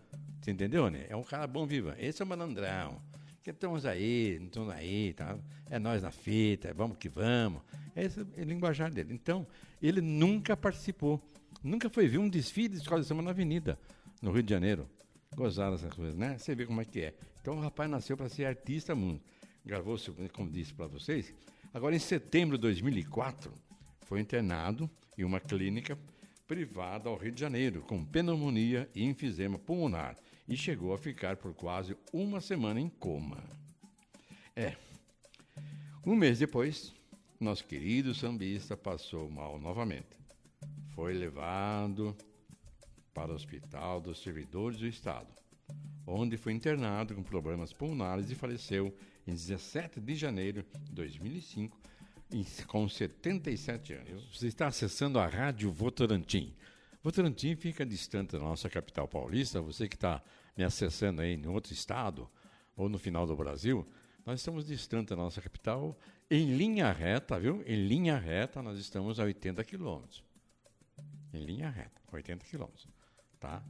Você 0.40 0.50
entendeu, 0.50 0.90
né? 0.90 1.06
É 1.08 1.16
um 1.16 1.22
cara 1.22 1.46
bom 1.46 1.66
vivan. 1.66 1.94
Esse 1.98 2.20
é 2.20 2.24
o 2.24 2.28
malandrão. 2.28 3.00
Que 3.42 3.50
estamos 3.50 3.86
aí, 3.86 4.38
não 4.40 4.46
estamos 4.46 4.70
aí, 4.70 5.14
tá? 5.14 5.38
é 5.70 5.78
nós 5.78 6.02
na 6.02 6.10
fita, 6.10 6.74
vamos 6.74 6.98
que 6.98 7.08
vamos. 7.08 7.62
Esse 7.94 8.20
é 8.20 8.42
o 8.42 8.44
linguajar 8.44 8.92
dele. 8.92 9.14
Então, 9.14 9.46
ele 9.80 10.00
nunca 10.00 10.56
participou 10.56 11.22
Nunca 11.62 11.88
foi 11.90 12.06
ver 12.06 12.18
um 12.18 12.28
desfile 12.28 12.68
de 12.68 12.76
escola 12.76 13.00
de 13.00 13.08
samba 13.08 13.22
na 13.22 13.30
avenida, 13.30 13.78
no 14.22 14.30
Rio 14.30 14.42
de 14.42 14.50
Janeiro. 14.50 14.88
Gozaram 15.34 15.74
essas 15.74 15.92
coisas, 15.92 16.16
né? 16.16 16.38
Você 16.38 16.54
vê 16.54 16.64
como 16.64 16.80
é 16.80 16.84
que 16.84 17.00
é. 17.00 17.14
Então 17.40 17.58
o 17.58 17.60
rapaz 17.60 17.90
nasceu 17.90 18.16
para 18.16 18.28
ser 18.28 18.44
artista 18.44 18.94
mundo. 18.94 19.20
Gravou, 19.64 19.96
como 20.32 20.48
disse 20.48 20.72
para 20.72 20.86
vocês. 20.86 21.34
Agora, 21.74 21.96
em 21.96 21.98
setembro 21.98 22.56
de 22.56 22.62
2004, 22.62 23.52
foi 24.02 24.20
internado 24.20 24.88
em 25.18 25.24
uma 25.24 25.40
clínica 25.40 25.98
privada 26.46 27.08
ao 27.08 27.16
Rio 27.16 27.32
de 27.32 27.40
Janeiro, 27.40 27.82
com 27.82 28.04
pneumonia 28.04 28.88
e 28.94 29.04
enfisema 29.04 29.58
pulmonar, 29.58 30.16
e 30.48 30.56
chegou 30.56 30.92
a 30.94 30.98
ficar 30.98 31.36
por 31.36 31.54
quase 31.54 31.96
uma 32.12 32.40
semana 32.40 32.80
em 32.80 32.88
coma. 32.88 33.42
É. 34.54 34.76
Um 36.06 36.14
mês 36.14 36.38
depois, 36.38 36.94
nosso 37.40 37.64
querido 37.64 38.14
sambista 38.14 38.76
passou 38.76 39.28
mal 39.28 39.58
novamente 39.58 40.26
foi 40.96 41.12
levado 41.12 42.16
para 43.12 43.30
o 43.30 43.34
Hospital 43.34 44.00
dos 44.00 44.22
Servidores 44.22 44.78
do 44.78 44.86
Estado, 44.86 45.28
onde 46.06 46.38
foi 46.38 46.54
internado 46.54 47.14
com 47.14 47.22
problemas 47.22 47.70
pulmonares 47.70 48.30
e 48.30 48.34
faleceu 48.34 48.96
em 49.26 49.34
17 49.34 50.00
de 50.00 50.14
janeiro 50.14 50.64
de 50.84 50.92
2005, 50.92 51.78
com 52.66 52.88
77 52.88 53.94
anos. 53.94 54.38
Você 54.38 54.48
está 54.48 54.66
acessando 54.66 55.18
a 55.18 55.26
Rádio 55.26 55.70
Votorantim. 55.70 56.54
Votorantim 57.02 57.54
fica 57.56 57.86
distante 57.86 58.32
da 58.32 58.38
nossa 58.38 58.68
capital 58.68 59.06
paulista. 59.06 59.60
Você 59.60 59.88
que 59.88 59.96
está 59.96 60.22
me 60.56 60.64
acessando 60.64 61.22
aí 61.22 61.34
em 61.34 61.46
outro 61.46 61.72
estado 61.72 62.28
ou 62.76 62.88
no 62.88 62.98
final 62.98 63.26
do 63.26 63.36
Brasil, 63.36 63.86
nós 64.24 64.40
estamos 64.40 64.66
distante 64.66 65.10
da 65.10 65.16
nossa 65.16 65.40
capital 65.40 65.98
em 66.30 66.56
linha 66.56 66.90
reta, 66.92 67.38
viu? 67.38 67.62
Em 67.66 67.86
linha 67.86 68.18
reta, 68.18 68.60
nós 68.62 68.78
estamos 68.78 69.20
a 69.20 69.24
80 69.24 69.62
quilômetros 69.64 70.26
em 71.36 71.44
linha 71.44 71.68
reta, 71.68 72.00
80 72.12 72.44
quilômetros, 72.46 72.88
tá? 73.38 73.62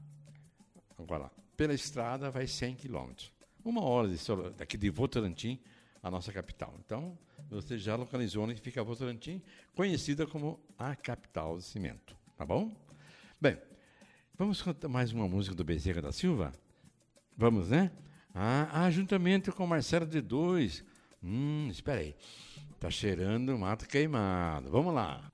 Agora, 0.98 1.30
pela 1.56 1.74
estrada 1.74 2.30
vai 2.30 2.46
100 2.46 2.76
quilômetros. 2.76 3.32
Uma 3.64 3.82
hora 3.82 4.08
de, 4.08 4.16
daqui 4.56 4.76
de 4.76 4.88
Votorantim, 4.88 5.60
a 6.02 6.10
nossa 6.10 6.32
capital. 6.32 6.74
Então, 6.84 7.18
você 7.50 7.78
já 7.78 7.96
localizou 7.96 8.44
onde 8.44 8.60
fica 8.60 8.82
Votorantim, 8.82 9.42
conhecida 9.74 10.26
como 10.26 10.60
a 10.78 10.94
capital 10.94 11.56
do 11.56 11.62
cimento, 11.62 12.16
tá 12.36 12.44
bom? 12.44 12.74
Bem, 13.40 13.58
vamos 14.36 14.62
cantar 14.62 14.88
mais 14.88 15.12
uma 15.12 15.28
música 15.28 15.54
do 15.54 15.64
Bezerra 15.64 16.02
da 16.02 16.12
Silva? 16.12 16.52
Vamos, 17.36 17.68
né? 17.68 17.92
Ah, 18.34 18.84
ajuntamento 18.84 19.52
com 19.52 19.66
Marcelo 19.66 20.06
de 20.06 20.20
Dois. 20.20 20.84
Hum, 21.22 21.68
espera 21.70 22.00
aí. 22.00 22.14
Tá 22.78 22.90
cheirando 22.90 23.56
mato 23.58 23.86
queimado. 23.88 24.70
Vamos 24.70 24.94
lá. 24.94 25.32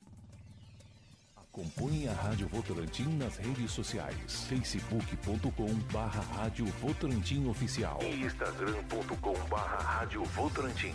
Acompanhe 1.37 2.09
a 2.09 2.15
Rádio 2.15 2.49
Votorantim 2.49 3.09
nas 3.19 3.37
redes 3.37 3.73
sociais. 3.73 4.45
facebook.com 4.45 5.75
barra 5.93 6.23
Rádio 6.23 6.65
Votorantim 6.65 7.47
Oficial 7.47 8.01
e 8.03 8.23
instagram.com 8.23 9.35
barra 9.49 9.79
Rádio 9.79 10.25
Votorantim. 10.25 10.95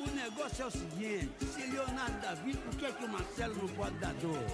O 0.00 0.10
negócio 0.10 0.62
é 0.62 0.66
o 0.66 0.70
seguinte, 0.70 1.44
se 1.44 1.66
Leonardo 1.70 2.20
dá 2.20 2.34
vida, 2.34 2.58
por 2.58 2.74
que, 2.76 2.86
é 2.86 2.92
que 2.92 3.04
o 3.04 3.08
Marcelo 3.08 3.54
não 3.56 3.68
pode 3.68 3.96
dar 3.98 4.14
dor? 4.14 4.44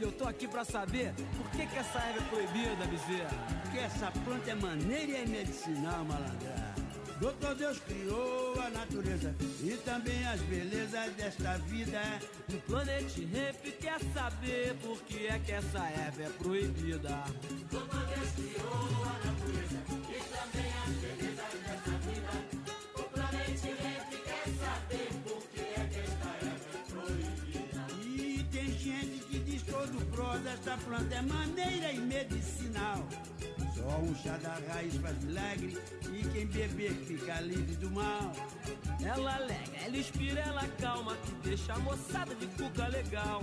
Eu 0.00 0.10
tô 0.12 0.26
aqui 0.26 0.48
pra 0.48 0.64
saber 0.64 1.14
por 1.36 1.50
que, 1.52 1.66
que 1.66 1.78
essa 1.78 1.98
erva 2.00 2.18
é 2.18 2.28
proibida, 2.28 2.84
Bezerra. 2.86 3.62
Porque 3.62 3.78
essa 3.78 4.10
planta 4.10 4.50
é 4.50 4.54
maneira 4.54 5.12
e 5.12 5.16
é 5.16 5.26
medicinal, 5.26 6.04
malandra. 6.04 6.74
Doutor 7.20 7.54
Deus 7.54 7.78
criou 7.78 8.60
a 8.60 8.68
natureza 8.70 9.32
e 9.62 9.76
também 9.84 10.26
as 10.26 10.40
belezas 10.40 11.12
desta 11.14 11.56
vida. 11.58 12.00
O 12.52 12.60
planeta 12.62 13.20
Ramp 13.32 13.64
quer 13.80 14.00
saber 14.12 14.74
por 14.82 15.00
que 15.02 15.28
é 15.28 15.38
que 15.38 15.52
essa 15.52 15.78
erva 15.78 16.22
é 16.24 16.30
proibida. 16.30 17.22
Doutor 17.70 18.06
Deus 18.06 18.30
criou 18.32 19.04
a 19.04 19.26
natureza 19.26 19.81
prosa, 30.42 30.50
esta 30.50 30.76
planta 30.78 31.14
é 31.14 31.22
maneira 31.22 31.92
e 31.92 32.00
medicinal. 32.00 33.08
Só 33.74 33.98
um 33.98 34.14
chá 34.14 34.36
da 34.38 34.58
raiz 34.72 34.94
faz 34.96 35.24
milagre 35.24 35.78
e 36.12 36.24
quem 36.28 36.46
beber 36.46 36.92
fica 36.92 37.40
livre 37.40 37.76
do 37.76 37.90
mal. 37.90 38.32
Ela 39.04 39.36
alega, 39.36 39.76
ela 39.84 39.96
inspira, 39.96 40.40
ela 40.40 40.66
calma, 40.80 41.16
que 41.16 41.48
deixa 41.48 41.72
a 41.72 41.78
moçada 41.78 42.34
de 42.34 42.46
cuca 42.48 42.88
legal. 42.88 43.42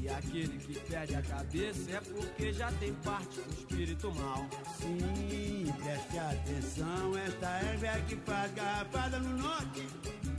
E 0.00 0.08
aquele 0.08 0.58
que 0.58 0.78
perde 0.80 1.14
a 1.14 1.22
cabeça 1.22 1.90
é 1.90 2.00
porque 2.00 2.52
já 2.52 2.70
tem 2.72 2.92
parte 2.94 3.40
do 3.40 3.50
espírito 3.54 4.12
mal. 4.14 4.46
Sim, 4.78 5.72
preste 5.82 6.18
atenção, 6.18 7.16
esta 7.18 7.46
erva 7.46 7.86
é 7.86 8.04
que 8.06 8.16
faz 8.16 8.52
garrafada 8.52 9.18
no 9.18 9.38
norte. 9.38 9.86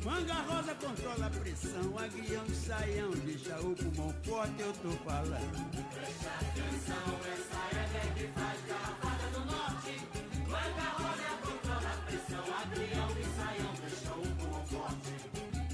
Manga 0.04 0.36
rosa 0.36 0.76
controla 0.76 1.26
a 1.26 1.30
pressão, 1.32 1.98
agrião 1.98 2.44
de 2.46 2.56
saião, 2.56 3.10
deixa 3.26 3.60
o 3.60 3.74
pulmão 4.46 4.56
forte, 4.56 4.62
eu 4.62 4.74
tô 4.74 4.92
falando. 5.04 5.86
Preste 5.94 6.28
atenção, 6.28 7.20
essa 7.34 7.58
é 7.98 8.14
que 8.16 8.28
faz 8.28 8.60
garrafada 8.68 9.26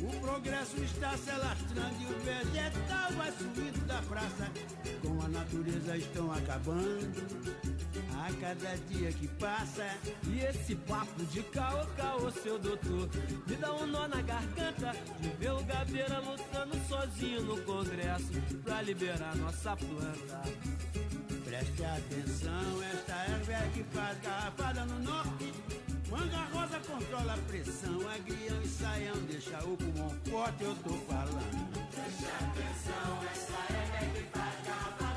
o 0.04 0.20
progresso 0.20 0.84
está 0.84 1.16
se 1.18 1.30
alastrando 1.30 1.96
e 2.02 2.06
o 2.06 2.20
vegetal 2.20 3.12
vai 3.18 3.32
subindo 3.32 3.86
da 3.86 4.02
praça. 4.02 4.52
Com 5.02 5.22
a 5.22 5.28
natureza 5.28 5.98
estão 5.98 6.32
acabando. 6.32 7.81
A 8.22 8.32
cada 8.34 8.78
dia 8.90 9.12
que 9.12 9.28
passa. 9.28 9.86
E 10.28 10.40
esse 10.42 10.76
papo 10.76 11.26
de 11.26 11.42
caô, 11.44 11.86
caô, 11.98 12.32
seu 12.32 12.60
doutor, 12.60 13.10
me 13.48 13.56
dá 13.56 13.74
um 13.74 13.88
nó 13.88 14.08
na 14.08 14.22
garganta 14.22 14.96
de 15.20 15.30
ver 15.40 15.52
o 15.52 15.64
Gabeira 15.64 16.20
lutando 16.20 16.78
sozinho 16.88 17.42
no 17.44 17.62
Congresso 17.64 18.32
pra 18.64 18.82
liberar 18.82 19.36
nossa 19.38 19.76
planta. 19.76 20.42
Preste 21.44 21.84
atenção, 21.84 22.84
esta 22.94 23.14
é 23.14 23.70
que 23.74 23.84
faz 23.96 24.18
garrafada 24.22 24.86
no 24.86 25.00
norte. 25.00 25.54
Manga 26.10 26.46
rosa 26.54 26.80
controla 26.80 27.34
a 27.34 27.38
pressão, 27.38 28.00
agrião 28.10 28.62
e 28.62 28.68
saião 28.68 29.16
deixa 29.24 29.58
o 29.64 29.78
pulmão 29.78 30.10
forte, 30.30 30.64
eu 30.64 30.76
tô 30.76 30.90
falando. 30.90 31.90
Preste 31.90 32.26
atenção, 32.26 33.24
essa 33.32 33.74
é 33.74 34.12
que 34.14 34.24
faz 34.38 34.68
garrafada 34.68 35.11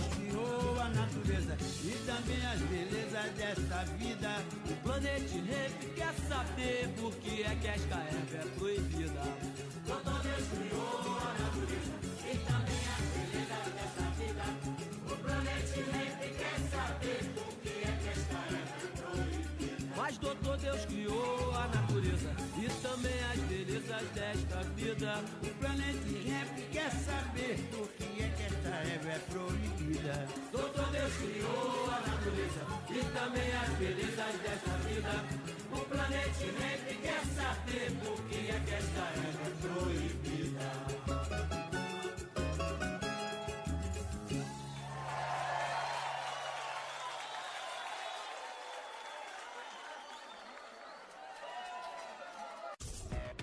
Deus 0.00 0.14
criou 0.14 0.80
a 0.80 0.88
natureza 0.88 1.56
e 1.84 1.92
também 2.06 2.46
as 2.46 2.60
belezas 2.60 3.30
desta 3.36 3.84
vida. 3.98 4.42
O 4.70 4.74
planeta 4.82 5.34
Rap 5.34 5.86
quer 5.94 6.14
saber 6.26 6.88
por 6.96 7.14
que 7.16 7.42
é 7.42 7.54
que 7.60 7.68
esta 7.68 7.96
erva 7.96 8.36
é 8.36 8.46
proibida. 8.58 9.22
Doutor 9.86 10.22
Deus 10.22 10.48
criou 10.48 11.18
a 11.18 11.32
natureza 11.42 11.92
e 12.24 12.38
também 12.48 12.82
as 12.94 13.04
belezas 13.12 13.66
desta 13.76 14.04
vida. 14.16 14.44
O 15.04 15.16
planeta 15.16 15.80
Rap 15.92 16.20
quer 16.38 16.58
saber 16.70 17.20
por 17.34 17.52
que 17.60 17.68
é 17.68 17.92
que 18.00 18.08
esta 18.08 18.38
erva 18.56 18.76
é 18.80 18.88
proibida. 18.96 19.94
Mas 19.96 20.18
doutor 20.18 20.56
Deus 20.56 20.84
criou 20.86 21.54
a 21.54 21.68
natureza 21.68 22.30
e 22.56 22.68
também 22.82 23.20
as 23.32 23.40
belezas 23.40 24.08
desta 24.14 24.62
vida. 24.76 25.12
O 25.42 25.50
planeta 25.60 26.08
Rap 26.26 26.68
quer 26.72 26.90
saber 26.90 27.58
por 27.70 27.88
que 27.88 28.22
é 28.22 28.28
que 28.30 28.42
esta 28.44 28.68
erva 28.68 29.08
é 29.10 29.18
proibida. 29.28 29.49
Doutor 30.52 30.86
Deus 30.90 31.12
criou 31.14 31.86
a 31.86 32.00
natureza 32.00 32.62
e 32.90 33.04
também 33.12 33.52
as 33.52 33.68
belezas 33.78 34.34
desta 34.42 34.70
vida. 34.88 35.24
O 35.72 35.80
planeta 35.84 36.44
Rap 36.58 36.94
quer 37.02 37.22
saber 37.36 37.92
por 38.04 38.20
que 38.24 38.50
é 38.50 38.60
que 38.66 38.74
esta 38.74 39.00
é 39.00 39.50
proibida. 39.60 40.70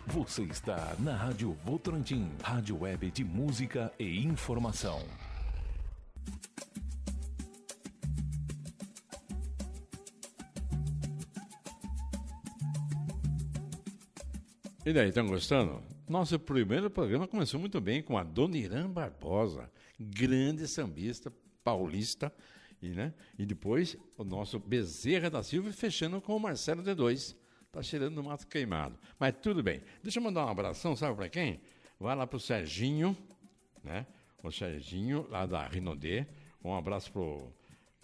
Você 0.08 0.44
está 0.44 0.96
na 1.00 1.16
Rádio 1.16 1.56
Votorantim, 1.64 2.32
rádio 2.44 2.82
web 2.82 3.12
de 3.12 3.24
música 3.24 3.94
e 4.00 4.26
informação. 4.26 5.02
E 14.88 14.94
daí, 14.94 15.10
estão 15.10 15.28
gostando? 15.28 15.84
Nosso 16.08 16.40
primeiro 16.40 16.90
programa 16.90 17.28
começou 17.28 17.60
muito 17.60 17.82
bem 17.82 18.02
com 18.02 18.18
a 18.18 18.24
Dona 18.24 18.56
Irã 18.58 18.90
Barbosa, 18.90 19.70
grande 20.00 20.66
sambista 20.66 21.30
paulista, 21.62 22.34
e, 22.82 22.92
né? 22.92 23.14
e 23.38 23.46
depois 23.46 23.98
o 24.18 24.24
nosso 24.24 24.58
Bezerra 24.58 25.30
da 25.30 25.44
Silva 25.44 25.74
fechando 25.74 26.22
com 26.22 26.38
o 26.38 26.40
Marcelo 26.40 26.82
D2. 26.82 27.36
Tá 27.70 27.84
cheirando 27.84 28.16
no 28.16 28.24
mato 28.24 28.48
queimado. 28.48 28.98
Mas 29.20 29.36
tudo 29.42 29.62
bem. 29.62 29.82
Deixa 30.02 30.20
eu 30.20 30.24
mandar 30.24 30.46
um 30.46 30.50
abração, 30.50 30.96
sabe 30.96 31.18
para 31.18 31.28
quem? 31.28 31.60
Vai 32.00 32.16
lá 32.16 32.26
pro 32.26 32.40
Serginho, 32.40 33.14
né? 33.84 34.08
O 34.42 34.50
Serginho, 34.50 35.28
lá 35.30 35.46
da 35.46 35.68
Rinodê. 35.68 36.26
Um 36.64 36.74
abraço 36.74 37.12
pro, 37.12 37.54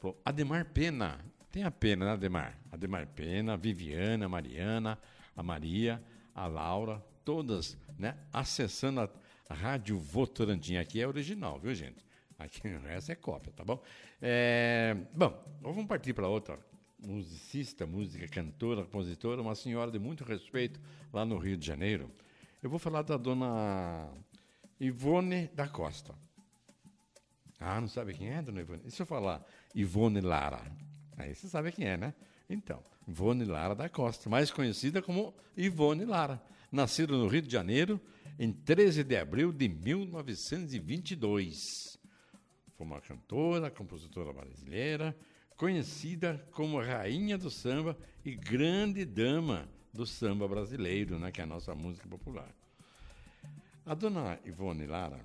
pro 0.02 0.18
Ademar 0.26 0.66
Pena. 0.66 1.18
Tem 1.50 1.64
a 1.64 1.72
pena, 1.72 2.08
né, 2.08 2.12
Ademar? 2.12 2.60
Ademar 2.70 3.08
Pena, 3.08 3.56
Viviana, 3.56 4.28
Mariana, 4.28 5.00
a 5.34 5.42
Maria, 5.42 6.04
a 6.34 6.48
Laura, 6.48 7.04
todas, 7.24 7.78
né? 7.98 8.18
Acessando 8.32 9.02
a, 9.02 9.10
Rádio 9.50 10.00
Votorantim. 10.00 10.78
Aqui 10.78 11.00
é 11.00 11.08
original, 11.08 11.60
viu, 11.60 11.76
gente? 11.76 12.04
Aqui 12.40 12.68
resto 12.84 13.12
é 13.12 13.16
cópia, 13.16 13.54
tá 13.56 13.64
bom? 13.64 13.82
É, 14.22 14.96
bom, 15.16 15.60
vamos 15.62 15.86
partir 15.86 16.14
para 16.14 16.28
outra 16.28 16.58
musicista, 17.06 17.86
música, 17.86 18.28
cantora, 18.28 18.84
compositora, 18.84 19.42
uma 19.42 19.56
senhora 19.56 19.92
de 19.92 20.00
muito 20.00 20.24
respeito 20.24 20.80
lá 21.12 21.26
no 21.26 21.38
Rio 21.38 21.58
de 21.58 21.66
Janeiro. 21.66 22.10
Eu 22.62 22.70
vou 22.70 22.80
falar 22.80 23.02
da 23.02 23.18
dona 23.18 24.10
Ivone 24.80 25.48
da 25.50 25.68
Costa. 25.68 26.16
Ah, 27.60 27.80
não 27.80 27.88
sabe 27.88 28.14
quem 28.14 28.30
é, 28.30 28.42
dona 28.42 28.62
Ivone? 28.62 28.90
Se 28.90 29.02
eu 29.02 29.06
falar 29.06 29.46
Ivone 29.76 30.22
Lara? 30.22 30.62
Aí 31.18 31.36
você 31.36 31.48
sabe 31.48 31.72
quem 31.72 31.86
é, 31.86 31.98
né? 31.98 32.14
Então, 32.50 32.82
Ivone 33.08 33.46
Lara 33.46 33.76
da 33.76 33.88
Costa, 33.90 34.30
mais 34.30 34.52
conhecida 34.52 35.02
como 35.02 35.34
Ivone 35.56 36.04
Lara. 36.06 36.42
Nascida 36.72 37.14
no 37.14 37.28
Rio 37.28 37.42
de 37.42 37.52
Janeiro 37.52 38.00
em 38.40 38.52
13 38.52 39.04
de 39.04 39.18
abril 39.18 39.52
de 39.52 39.70
1922. 39.70 42.00
Foi 42.76 42.86
uma 42.86 43.02
cantora, 43.02 43.70
compositora 43.70 44.34
brasileira, 44.34 45.16
conhecida 45.56 46.44
como 46.52 46.82
rainha 46.82 47.38
do 47.38 47.50
samba 47.50 47.98
e 48.26 48.36
grande 48.36 49.06
dama 49.06 49.70
do 49.94 50.06
samba 50.06 50.48
brasileiro, 50.48 51.20
né, 51.20 51.32
que 51.32 51.42
é 51.42 51.44
a 51.44 51.48
nossa 51.48 51.76
música 51.76 52.08
popular. 52.08 52.50
A 53.86 53.94
dona 53.94 54.40
Ivone 54.46 54.88
Lara, 54.88 55.20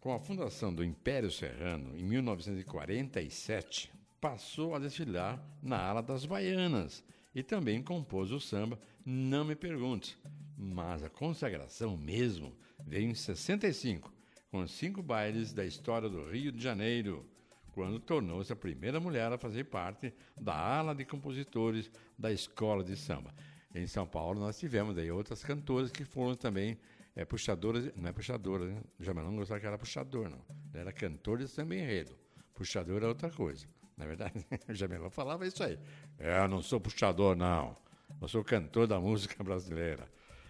com 0.00 0.12
a 0.12 0.18
fundação 0.18 0.74
do 0.74 0.82
Império 0.82 1.30
Serrano 1.30 1.96
em 1.96 2.02
1947, 2.02 3.92
passou 4.20 4.74
a 4.74 4.78
desfilar 4.78 5.42
na 5.62 5.78
ala 5.78 6.02
das 6.02 6.26
baianas 6.26 7.02
e 7.34 7.42
também 7.42 7.82
compôs 7.82 8.30
o 8.30 8.40
samba 8.40 8.78
Não 9.04 9.44
Me 9.44 9.54
Pergunte, 9.54 10.18
mas 10.56 11.02
a 11.02 11.08
consagração 11.08 11.96
mesmo 11.96 12.54
veio 12.86 13.08
em 13.08 13.14
65, 13.14 14.12
com 14.50 14.66
cinco 14.66 15.02
bailes 15.02 15.52
da 15.52 15.64
história 15.64 16.08
do 16.08 16.28
Rio 16.28 16.52
de 16.52 16.62
Janeiro, 16.62 17.26
quando 17.72 17.98
tornou-se 17.98 18.52
a 18.52 18.56
primeira 18.56 19.00
mulher 19.00 19.32
a 19.32 19.38
fazer 19.38 19.64
parte 19.64 20.12
da 20.38 20.54
ala 20.54 20.94
de 20.94 21.04
compositores 21.04 21.90
da 22.18 22.32
escola 22.32 22.84
de 22.84 22.96
samba. 22.96 23.32
Em 23.74 23.86
São 23.86 24.06
Paulo 24.06 24.40
nós 24.40 24.58
tivemos 24.58 24.98
aí 24.98 25.10
outras 25.10 25.42
cantoras 25.42 25.90
que 25.90 26.04
foram 26.04 26.34
também 26.34 26.76
é, 27.14 27.24
puxadoras, 27.24 27.90
não 27.96 28.08
é 28.08 28.12
puxadora, 28.12 28.66
né? 28.66 28.82
Jamelão 28.98 29.30
não 29.30 29.38
gostava 29.38 29.60
que 29.60 29.66
era 29.66 29.78
puxador, 29.78 30.28
não. 30.28 30.44
Era 30.74 30.92
cantor 30.92 31.38
de 31.38 31.48
samba 31.48 31.76
enredo. 31.76 32.14
Puxador 32.54 33.02
é 33.02 33.06
outra 33.06 33.30
coisa. 33.30 33.66
Na 34.00 34.06
verdade, 34.06 34.32
o 34.66 34.74
Jamelão 34.74 35.10
falava 35.10 35.46
isso 35.46 35.62
aí. 35.62 35.78
É, 36.18 36.38
eu 36.38 36.48
não 36.48 36.62
sou 36.62 36.80
puxador, 36.80 37.36
não. 37.36 37.76
Eu 38.20 38.26
sou 38.26 38.42
cantor 38.42 38.86
da 38.86 38.98
música 38.98 39.44
brasileira. 39.44 40.08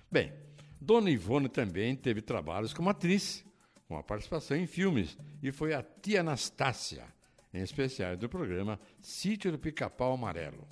Bem, 0.08 0.32
Dona 0.80 1.10
Ivone 1.10 1.48
também 1.48 1.96
teve 1.96 2.22
trabalhos 2.22 2.72
como 2.72 2.88
atriz, 2.88 3.44
com 3.88 3.96
a 3.96 4.04
participação 4.04 4.56
em 4.56 4.68
filmes, 4.68 5.18
e 5.42 5.50
foi 5.50 5.74
a 5.74 5.82
tia 5.82 6.20
Anastácia, 6.20 7.04
em 7.52 7.60
especial 7.60 8.16
do 8.16 8.28
programa 8.28 8.78
Sítio 9.02 9.50
do 9.50 9.58
Pica-Pau 9.58 10.14
Amarelo. 10.14 10.68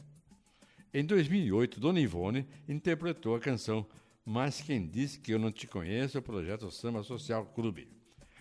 Em 0.95 1.05
2008, 1.05 1.81
Dona 1.81 1.99
Ivone 1.99 2.47
interpretou 2.69 3.35
a 3.35 3.41
canção 3.41 3.85
Mas 4.25 4.61
Quem 4.61 4.87
Disse 4.87 5.19
Que 5.19 5.35
Eu 5.35 5.39
Não 5.41 5.51
Te 5.51 5.67
Conheço, 5.67 6.17
o 6.17 6.23
projeto 6.23 6.71
Samba 6.71 7.03
Social 7.03 7.45
Clube. 7.45 7.89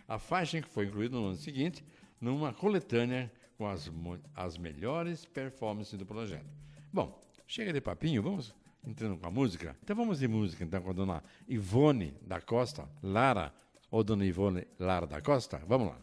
A 0.08 0.20
faixa 0.20 0.62
que 0.62 0.70
foi 0.70 0.86
incluída 0.86 1.16
no 1.16 1.26
ano 1.26 1.38
seguinte 1.38 1.84
numa 2.22 2.54
coletânea 2.54 3.32
com 3.58 3.68
as, 3.68 3.92
as 4.36 4.58
melhores 4.58 5.26
performances 5.26 5.98
do 5.98 6.06
projeto. 6.06 6.46
Bom, 6.94 7.20
chega 7.48 7.74
de 7.74 7.82
papinho, 7.82 8.22
vamos 8.22 8.54
entrando 8.86 9.18
com 9.18 9.28
a 9.28 9.32
música? 9.32 9.76
Então 9.84 9.96
vamos 9.96 10.20
de 10.20 10.28
música 10.28 10.64
então 10.64 10.82
com 10.82 10.92
a 10.92 10.94
dona 10.94 11.24
Ivone 11.48 12.14
da 12.22 12.40
Costa, 12.40 12.88
Lara, 13.02 13.54
ou 13.90 14.04
dona 14.04 14.26
Ivone 14.26 14.68
Lara 14.80 15.08
da 15.08 15.22
Costa? 15.22 15.62
Vamos 15.68 15.88
lá. 15.88 15.98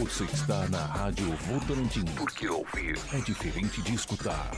Você 0.00 0.24
está 0.24 0.68
na 0.68 0.84
Rádio 0.84 1.30
Votorantim. 1.32 2.04
Porque 2.16 2.48
ouvir 2.48 2.98
é 3.12 3.20
diferente 3.20 3.80
de 3.82 3.94
escutar. 3.94 4.50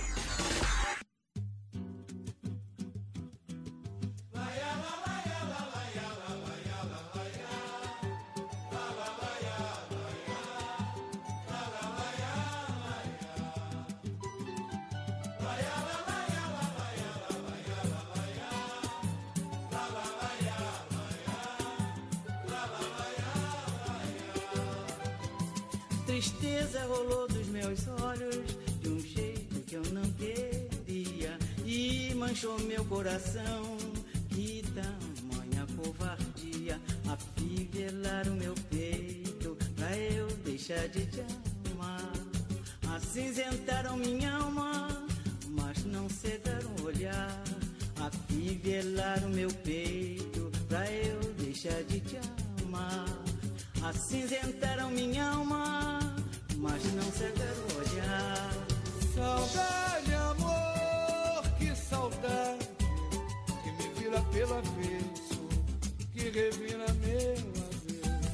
Coração. 33.11 33.77
Que 34.29 34.62
tamanha 34.75 35.66
covardia! 35.77 36.81
afivelar 37.09 38.29
o 38.29 38.35
meu 38.37 38.55
peito 38.70 39.57
pra 39.75 39.96
eu 39.96 40.29
deixar 40.44 40.88
de 40.88 41.07
te 41.07 41.25
amar. 41.73 42.12
Acinzentaram 42.94 43.96
minha 43.96 44.33
alma, 44.33 44.88
mas 45.49 45.85
não 45.85 46.09
cegaram 46.09 46.70
o 46.81 46.87
olhar. 46.87 47.42
Afivelar 48.01 49.25
o 49.25 49.29
meu 49.29 49.51
peito 49.64 50.51
pra 50.68 50.88
eu 50.90 51.20
deixar 51.35 51.83
de 51.85 52.01
te 52.01 52.18
amar. 52.64 53.07
Acinzentaram 53.83 54.90
minha 54.90 55.31
alma, 55.31 55.99
mas 56.57 56.83
não 56.94 57.11
cegaram 57.11 57.64
o 57.75 57.79
olhar. 57.81 58.51
Saudade, 59.14 60.14
amor, 60.14 61.42
que 61.59 61.75
saudade 61.75 62.49
que 64.11 64.16
me 64.16 64.18
vira 64.18 64.20
pelo 64.33 64.55
avesso, 64.59 65.49
que 66.12 66.31
revira 66.31 66.87
meu 66.94 67.33
avesso. 67.68 68.31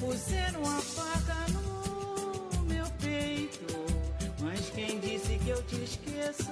Puseram 0.00 0.62
a 0.64 0.80
faca 0.80 1.46
no 1.52 2.62
meu 2.64 2.86
peito, 3.00 3.74
mas 4.40 4.70
quem 4.70 4.98
disse 5.00 5.38
que 5.38 5.50
eu 5.50 5.62
te 5.64 5.84
esqueço? 5.84 6.50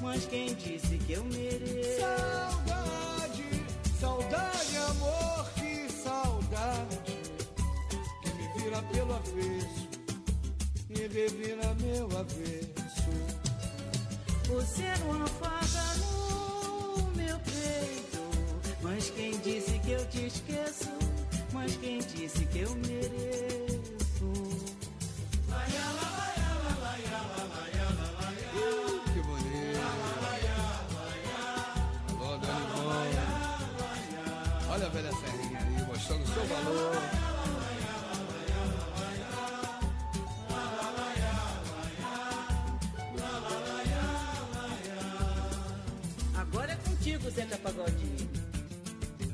Mas 0.00 0.24
quem 0.26 0.54
disse 0.54 0.96
que 0.98 1.12
eu 1.12 1.24
mereço? 1.24 2.00
Saudade, 2.00 3.64
saudade, 4.00 4.76
amor, 4.88 5.50
que 5.54 5.92
saudade 5.92 6.98
que 8.22 8.30
me 8.32 8.62
vira 8.62 8.82
pelo 8.82 9.14
avesso 9.14 9.88
e 10.88 11.06
revira 11.06 11.74
meu 11.74 12.06
avesso. 12.18 13.10
Puseram 14.46 15.10
uma 15.10 15.26
faca 15.28 15.94
no 15.98 16.09
meu 17.30 17.38
peito, 17.38 18.18
mas 18.82 19.10
quem 19.10 19.38
disse 19.38 19.78
que 19.78 19.92
eu 19.92 20.04
te 20.06 20.26
esqueço? 20.26 20.90
Mas 21.52 21.76
quem 21.76 21.98
disse 21.98 22.44
que 22.46 22.60
eu 22.60 22.74
mereço? 22.74 24.24
Uh. 24.24 24.60
Olha 34.72 34.86
a 34.86 34.88
velha 34.88 35.12
serrinha 35.12 35.58
aí, 35.58 35.86
mostrando 35.86 36.22
o 36.22 36.26
seu 36.26 36.44
valor. 36.46 37.59
Pagodinho. 47.80 48.28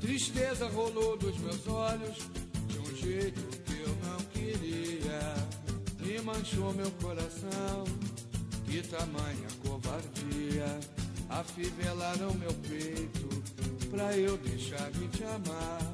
Tristeza 0.00 0.68
rolou 0.68 1.16
dos 1.16 1.36
meus 1.38 1.66
olhos 1.66 2.16
de 2.68 2.78
um 2.78 2.96
jeito 2.96 3.40
que 3.64 3.80
eu 3.80 3.96
não 4.04 4.18
queria. 4.26 5.34
E 6.00 6.22
manchou 6.22 6.72
meu 6.74 6.90
coração. 7.02 7.84
Que 8.64 8.82
tamanha 8.82 9.48
covardia. 9.66 10.78
Afivelaram 11.28 12.32
meu 12.34 12.54
peito 12.68 13.28
pra 13.90 14.16
eu 14.16 14.36
deixar 14.38 14.90
de 14.92 15.08
te 15.08 15.24
amar. 15.24 15.92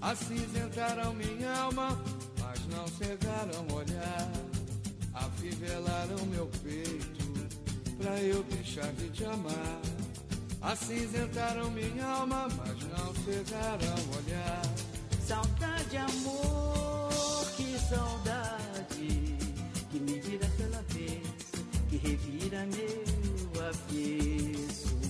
Acinzentaram 0.00 1.12
minha 1.14 1.52
alma, 1.56 2.00
mas 2.38 2.66
não 2.68 2.86
cegaram 2.86 3.66
o 3.68 3.74
olhar. 3.74 4.32
Afivelaram 5.12 6.24
meu 6.26 6.46
peito 6.62 7.48
pra 7.98 8.20
eu 8.22 8.44
deixar 8.44 8.92
de 8.92 9.08
te 9.10 9.24
amar. 9.24 9.89
Acinzentaram 10.62 11.70
minha 11.70 12.06
alma, 12.06 12.46
mas 12.58 12.82
não 12.82 13.14
cegaram 13.24 13.94
o 14.04 14.18
olhar. 14.18 14.62
Saudade, 15.26 15.96
amor, 15.96 17.46
que 17.56 17.78
saudade 17.78 19.38
que 19.90 19.98
me 19.98 20.20
vira 20.20 20.46
pela 20.58 20.78
avesso, 20.78 21.64
que 21.88 21.96
revira 21.96 22.66
meu 22.66 23.64
avesso. 23.68 25.00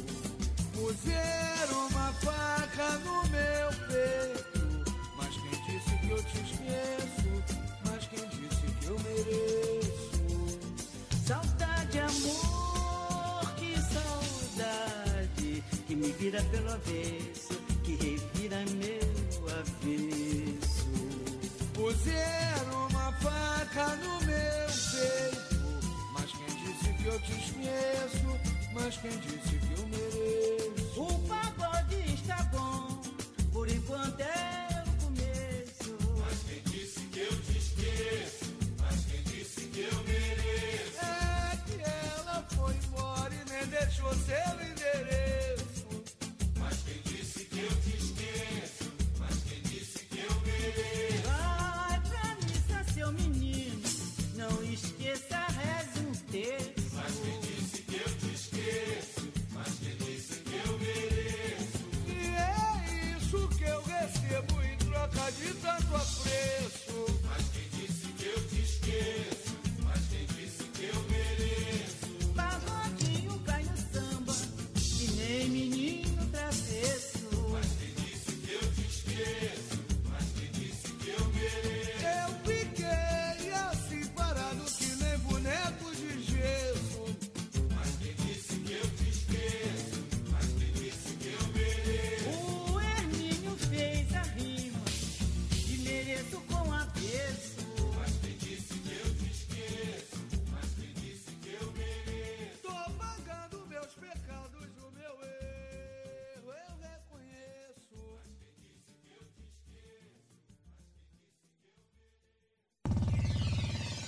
Puseram 0.72 1.88
uma 1.88 2.12
faca 2.12 2.98
no 3.00 3.22
meu 3.28 3.68
peito, 3.88 4.94
mas 5.16 5.34
quem 5.34 5.50
disse 5.66 5.98
que 5.98 6.10
eu 6.10 6.22
te 6.22 6.38
esqueço? 6.38 7.30
Mas 7.84 8.06
quem 8.06 8.28
disse 8.28 8.66
que 8.78 8.86
eu 8.86 8.96
mereço? 9.00 10.58
Saudade, 11.26 11.98
amor, 11.98 12.49
vira 16.20 16.42
pelo 16.50 16.70
avesso, 16.70 17.54
que 17.82 17.92
revira 17.94 18.58
meu 18.76 19.48
avesso. 19.48 20.86
Puseram 21.72 22.88
uma 22.90 23.10
faca 23.14 23.96
no 23.96 24.20
meu 24.26 24.66
peito, 24.92 25.56
mas 26.12 26.30
quem 26.30 26.62
disse 26.62 26.92
que 26.92 27.06
eu 27.06 27.18
te 27.20 27.32
esqueço? 27.32 28.38
Mas 28.74 28.96
quem 28.98 29.10
disse 29.18 29.59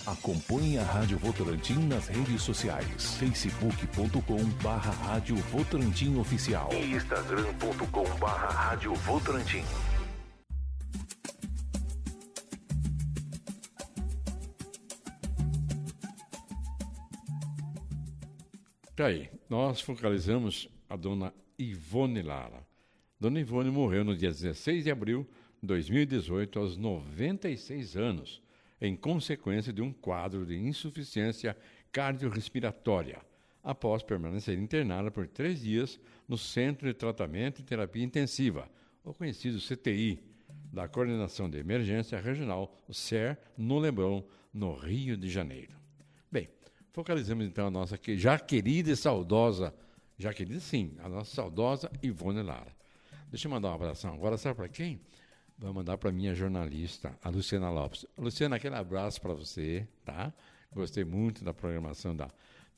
Acompanhe 0.04 0.78
a 0.78 0.82
Rádio 0.82 1.16
Votorantim 1.16 1.86
nas 1.86 2.08
redes 2.08 2.42
sociais. 2.42 3.14
facebook.com 3.14 4.44
barra 4.60 4.90
Rádio 4.90 5.36
Votorantim 5.36 6.16
Oficial. 6.18 6.70
E 6.72 6.94
instagram.com 6.94 8.04
barra 8.18 8.48
Rádio 8.48 8.94
Votorantim. 8.96 9.62
Tá 18.96 19.06
aí, 19.06 19.30
nós 19.48 19.80
focalizamos 19.80 20.68
a 20.88 20.96
dona 20.96 21.32
Ivone 21.56 22.22
Lara. 22.22 22.66
Dona 23.20 23.38
Ivone 23.38 23.70
morreu 23.70 24.02
no 24.02 24.16
dia 24.16 24.30
16 24.30 24.82
de 24.82 24.90
abril 24.90 25.28
de 25.60 25.68
2018, 25.68 26.58
aos 26.58 26.76
96 26.76 27.96
anos, 27.96 28.42
em 28.82 28.96
consequência 28.96 29.72
de 29.72 29.80
um 29.80 29.92
quadro 29.92 30.44
de 30.44 30.58
insuficiência 30.58 31.56
cardiorrespiratória, 31.92 33.20
após 33.62 34.02
permanecer 34.02 34.58
internada 34.58 35.08
por 35.08 35.28
três 35.28 35.60
dias 35.60 36.00
no 36.28 36.36
Centro 36.36 36.88
de 36.88 36.92
Tratamento 36.92 37.60
e 37.60 37.64
Terapia 37.64 38.02
Intensiva, 38.02 38.68
o 39.04 39.14
conhecido 39.14 39.60
CTI, 39.60 40.20
da 40.72 40.88
Coordenação 40.88 41.48
de 41.48 41.58
Emergência 41.58 42.18
Regional, 42.18 42.76
o 42.88 42.92
CER, 42.92 43.38
no 43.56 43.78
Leblon, 43.78 44.22
no 44.52 44.74
Rio 44.74 45.16
de 45.16 45.30
Janeiro. 45.30 45.76
Bem, 46.30 46.48
focalizamos 46.92 47.46
então 47.46 47.68
a 47.68 47.70
nossa 47.70 47.96
já 48.16 48.36
querida 48.36 48.90
e 48.90 48.96
saudosa, 48.96 49.72
já 50.18 50.34
querida 50.34 50.58
sim, 50.58 50.96
a 50.98 51.08
nossa 51.08 51.32
saudosa 51.32 51.88
Ivone 52.02 52.42
Lara. 52.42 52.74
Deixa 53.30 53.46
eu 53.46 53.52
mandar 53.52 53.70
um 53.70 53.74
abração 53.74 54.12
agora, 54.12 54.36
sabe 54.36 54.56
para 54.56 54.68
quem? 54.68 55.00
Vou 55.62 55.72
mandar 55.72 55.96
para 55.96 56.10
minha 56.10 56.34
jornalista, 56.34 57.16
a 57.22 57.28
Luciana 57.28 57.70
Lopes. 57.70 58.04
Luciana, 58.18 58.56
aquele 58.56 58.74
abraço 58.74 59.20
para 59.20 59.32
você, 59.32 59.86
tá? 60.04 60.34
Gostei 60.74 61.04
muito 61.04 61.44
da 61.44 61.54
programação 61.54 62.16
da 62.16 62.28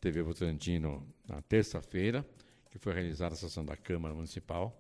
TV 0.03 0.23
Votorantino 0.23 1.03
na 1.27 1.41
terça-feira, 1.41 2.23
que 2.71 2.77
foi 2.77 2.93
realizada 2.93 3.33
a 3.33 3.39
sessão 3.39 3.65
da 3.65 3.75
Câmara 3.75 4.15
Municipal. 4.15 4.79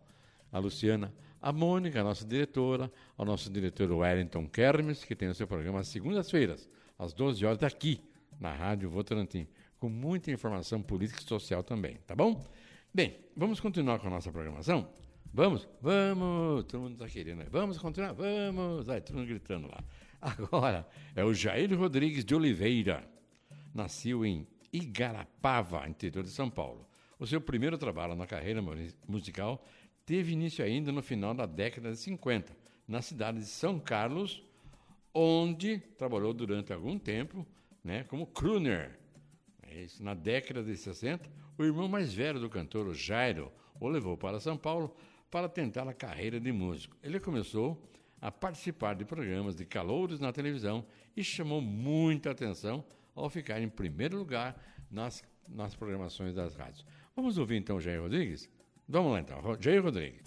A 0.52 0.58
Luciana, 0.58 1.14
a 1.40 1.50
Mônica, 1.50 1.98
a 1.98 2.04
nossa 2.04 2.26
diretora, 2.26 2.92
ao 3.16 3.24
nosso 3.24 3.50
diretor 3.50 3.90
Wellington 3.90 4.46
Kermes, 4.48 5.02
que 5.02 5.16
tem 5.16 5.30
o 5.30 5.34
seu 5.34 5.46
programa 5.46 5.80
às 5.80 5.88
segundas-feiras, 5.88 6.68
às 6.98 7.14
12 7.14 7.46
horas, 7.46 7.62
aqui, 7.62 8.02
na 8.38 8.52
Rádio 8.52 8.90
Votorantim, 8.90 9.48
com 9.80 9.88
muita 9.88 10.30
informação 10.30 10.82
política 10.82 11.22
e 11.22 11.24
social 11.24 11.62
também, 11.62 11.96
tá 12.06 12.14
bom? 12.14 12.44
Bem, 12.92 13.16
vamos 13.34 13.60
continuar 13.60 13.98
com 13.98 14.08
a 14.08 14.10
nossa 14.10 14.30
programação? 14.30 14.92
Vamos? 15.36 15.68
Vamos! 15.80 16.64
Todo 16.66 16.82
mundo 16.82 16.92
está 16.92 17.08
querendo. 17.08 17.44
Vamos 17.50 17.76
continuar? 17.76 18.14
Vamos! 18.14 18.86
Vai, 18.86 19.00
todo 19.00 19.16
mundo 19.16 19.26
gritando 19.26 19.66
lá. 19.66 19.82
Agora 20.22 20.88
é 21.12 21.24
o 21.24 21.34
Jair 21.34 21.76
Rodrigues 21.76 22.24
de 22.24 22.36
Oliveira. 22.36 23.04
Nasceu 23.74 24.24
em 24.24 24.46
Igarapava, 24.72 25.88
interior 25.88 26.22
de 26.22 26.30
São 26.30 26.48
Paulo. 26.48 26.88
O 27.18 27.26
seu 27.26 27.40
primeiro 27.40 27.76
trabalho 27.76 28.14
na 28.14 28.28
carreira 28.28 28.62
musical 29.08 29.66
teve 30.06 30.30
início 30.30 30.64
ainda 30.64 30.92
no 30.92 31.02
final 31.02 31.34
da 31.34 31.46
década 31.46 31.90
de 31.90 31.96
50, 31.96 32.56
na 32.86 33.02
cidade 33.02 33.40
de 33.40 33.46
São 33.46 33.80
Carlos, 33.80 34.40
onde 35.12 35.78
trabalhou 35.98 36.32
durante 36.32 36.72
algum 36.72 36.96
tempo 36.96 37.44
né, 37.82 38.04
como 38.04 38.24
crooner. 38.24 39.00
É 39.64 39.84
na 39.98 40.14
década 40.14 40.62
de 40.62 40.76
60, 40.76 41.28
o 41.58 41.64
irmão 41.64 41.88
mais 41.88 42.14
velho 42.14 42.38
do 42.38 42.48
cantor, 42.48 42.86
o 42.86 42.94
Jairo, 42.94 43.50
o 43.80 43.88
levou 43.88 44.16
para 44.16 44.38
São 44.38 44.56
Paulo 44.56 44.94
para 45.34 45.48
tentar 45.48 45.88
a 45.88 45.92
carreira 45.92 46.38
de 46.38 46.52
músico. 46.52 46.96
Ele 47.02 47.18
começou 47.18 47.90
a 48.20 48.30
participar 48.30 48.94
de 48.94 49.04
programas 49.04 49.56
de 49.56 49.64
calouros 49.64 50.20
na 50.20 50.32
televisão 50.32 50.86
e 51.16 51.24
chamou 51.24 51.60
muita 51.60 52.30
atenção 52.30 52.84
ao 53.16 53.28
ficar 53.28 53.60
em 53.60 53.68
primeiro 53.68 54.16
lugar 54.16 54.56
nas, 54.88 55.24
nas 55.48 55.74
programações 55.74 56.36
das 56.36 56.54
rádios. 56.54 56.86
Vamos 57.16 57.36
ouvir 57.36 57.56
então 57.56 57.78
o 57.78 57.80
Jair 57.80 58.00
Rodrigues? 58.00 58.48
Vamos 58.88 59.10
lá 59.10 59.18
então, 59.18 59.42
Jair 59.58 59.82
Rodrigues. 59.82 60.22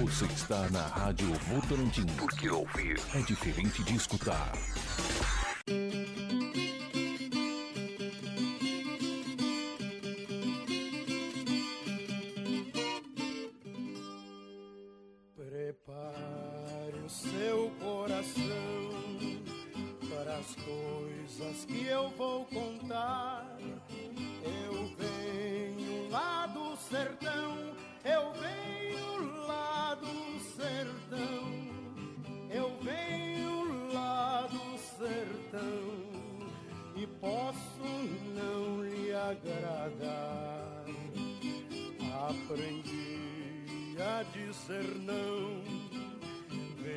Você 0.00 0.26
está 0.26 0.70
na 0.70 0.86
Rádio 0.86 1.26
Votorantim. 1.34 2.06
Porque 2.16 2.48
ouvir 2.48 3.00
é 3.16 3.22
diferente 3.22 3.82
de 3.82 3.96
escutar. 3.96 4.52
Seu 17.12 17.70
coração 17.78 18.42
para 20.08 20.38
as 20.38 20.56
coisas 20.56 21.64
que 21.66 21.86
eu 21.86 22.08
vou 22.10 22.46
contar. 22.46 23.58
Eu 24.42 24.86
venho 24.96 26.10
lá 26.10 26.46
do 26.46 26.74
sertão, 26.76 27.74
eu 28.02 28.32
venho 28.32 29.46
lá 29.46 29.94
do 29.94 30.40
sertão, 30.56 31.52
eu 32.50 32.72
venho 32.80 33.92
lá 33.92 34.48
do 34.50 34.78
sertão 34.78 35.92
e 36.96 37.06
posso 37.20 37.82
não 38.34 38.82
lhe 38.84 39.12
agradar. 39.12 40.82
Aprendi 42.30 43.96
a 44.00 44.22
dizer 44.22 44.94
não, 45.00 45.81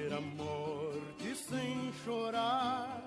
ver 0.05 0.13
a 0.13 0.21
morte 0.21 1.35
sem 1.35 1.91
chorar 2.03 3.03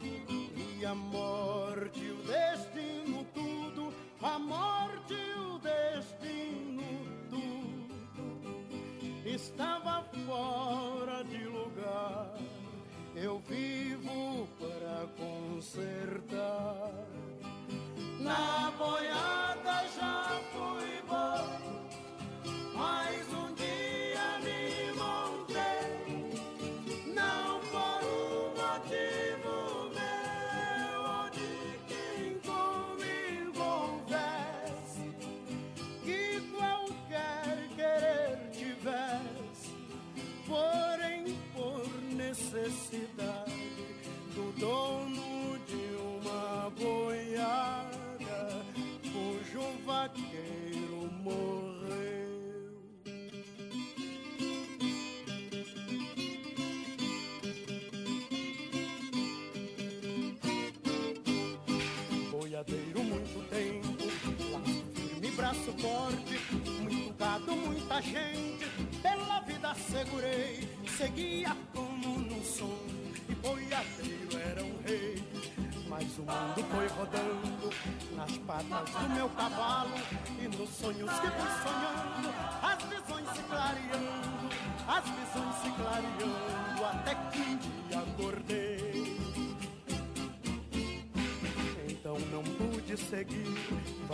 e 0.00 0.86
a 0.86 0.94
morte, 0.94 2.00
o 2.10 2.22
destino, 2.22 3.26
tudo, 3.34 3.92
a 4.22 4.38
morte, 4.38 5.14
o 5.14 5.58
destino, 5.58 6.82
tudo, 7.28 7.94
estava 9.26 10.04
fora 10.26 11.24
de 11.24 11.44
lugar. 11.44 12.32
Eu 13.14 13.40
vivo 13.40 14.48
para 14.58 15.06
consertar. 15.18 16.92
Na 18.20 18.70
boiada 18.78 19.88
já 19.98 20.40
fui 20.52 21.02
bom, 21.08 21.58
mas 22.74 23.32
um 23.34 23.52
dia 23.54 23.79
nos 80.70 80.76
sonhos 80.76 81.10
que 81.10 81.26
fui 81.26 81.50
sonhando, 81.62 82.30
as 82.62 82.82
visões 82.84 83.28
se 83.34 83.42
clareando, 83.42 84.48
as 84.86 85.04
visões 85.04 85.54
se 85.62 85.70
clareando, 85.72 86.84
até 86.86 87.14
que 87.14 87.40
um 87.40 87.56
dia 87.56 87.98
acordei. 87.98 89.20
Então 91.88 92.18
não 92.30 92.42
pude 92.42 92.96
seguir, 92.96 93.49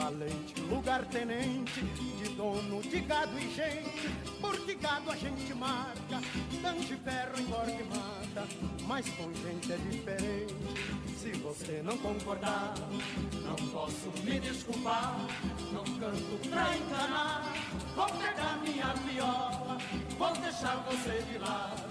valente 0.06 0.60
lugar-tenente, 0.70 1.80
de 1.80 2.28
dono 2.36 2.80
de 2.80 3.00
gado 3.00 3.36
e 3.38 3.52
gente, 3.52 4.08
porque 4.40 4.74
gado 4.76 5.10
a 5.10 5.16
gente 5.16 5.52
marca, 5.54 6.20
tanto 6.62 6.96
ferro 6.98 7.40
engorda 7.40 7.72
e 7.72 7.84
mata, 7.84 8.46
mas 8.86 9.08
com 9.10 9.32
gente 9.34 9.72
é 9.72 9.76
diferente. 9.90 10.54
Se 11.18 11.32
você 11.38 11.82
não 11.82 11.98
concordar, 11.98 12.74
não 13.42 13.56
posso 13.70 14.12
me 14.22 14.38
desculpar, 14.38 15.16
não 15.72 15.82
canto 15.82 16.48
pra 16.50 16.76
enganar, 16.76 17.52
vou 17.96 18.06
pegar 18.06 18.58
minha 18.62 18.94
viola, 18.94 19.76
vou 20.16 20.32
deixar 20.36 20.76
você 20.88 21.20
de 21.22 21.38
lado, 21.38 21.82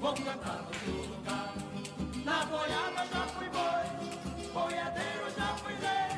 vou 0.00 0.12
cantar 0.12 0.68
no 0.68 0.74
seu 0.84 1.16
lugar. 1.16 1.54
Na 2.24 2.44
boiada 2.44 3.06
já 3.10 3.26
fui 3.28 3.48
boi, 3.48 4.52
boiadeiro 4.52 5.30
já 5.36 5.56
fui 5.56 5.74
rei, 5.74 6.13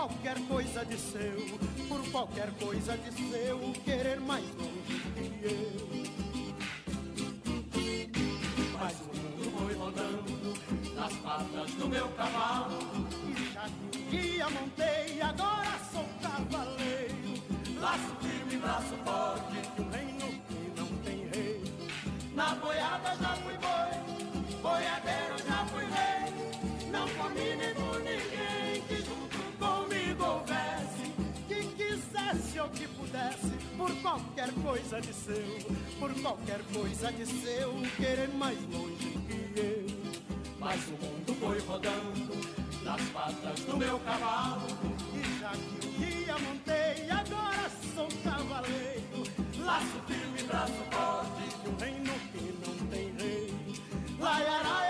qualquer 0.00 0.40
coisa 0.48 0.84
de 0.84 0.96
seu, 0.96 1.58
por 1.88 2.10
qualquer 2.10 2.50
coisa 2.52 2.96
de 2.96 3.12
seu, 3.12 3.58
querer 3.84 4.20
mais 4.20 4.44
longe 4.54 5.00
que 5.14 5.44
eu. 5.44 6.00
Mas 8.78 8.94
o 9.00 9.04
mundo 9.16 9.50
foi 9.58 9.74
rodando 9.74 10.54
nas 10.94 11.12
patas 11.14 11.70
do 11.72 11.88
meu 11.88 12.08
cavalo, 12.10 12.78
e 13.28 13.52
já 13.52 13.64
que 13.68 13.98
um 13.98 14.10
dia 14.10 14.48
montei, 14.48 14.99
que 32.70 32.86
pudesse, 32.88 33.52
por 33.76 33.90
qualquer 34.02 34.52
coisa 34.62 35.00
de 35.00 35.12
seu, 35.12 35.58
por 35.98 36.12
qualquer 36.20 36.60
coisa 36.72 37.12
de 37.12 37.26
seu, 37.26 37.72
querer 37.96 38.28
mais 38.34 38.58
longe 38.72 39.18
que 39.26 39.60
eu. 39.60 39.86
mas 40.58 40.80
o 40.88 40.92
mundo 40.92 41.34
foi 41.40 41.58
rodando 41.60 42.60
nas 42.84 43.00
patas 43.10 43.60
do 43.60 43.76
meu 43.76 43.98
cavalo. 44.00 44.66
E 45.14 45.40
já 45.40 45.50
que 45.50 45.86
um 45.86 45.92
dia 45.98 46.38
montei, 46.38 47.10
agora 47.10 47.70
sou 47.94 48.08
cavaleiro. 48.22 49.00
Laço 49.64 50.00
firme, 50.06 50.42
braço 50.44 50.72
forte, 50.90 51.62
de 51.62 51.68
um 51.68 51.76
reino 51.76 52.12
que 52.32 52.54
não 52.66 52.86
tem 52.88 53.12
rei. 53.18 53.54
Lai, 54.18 54.89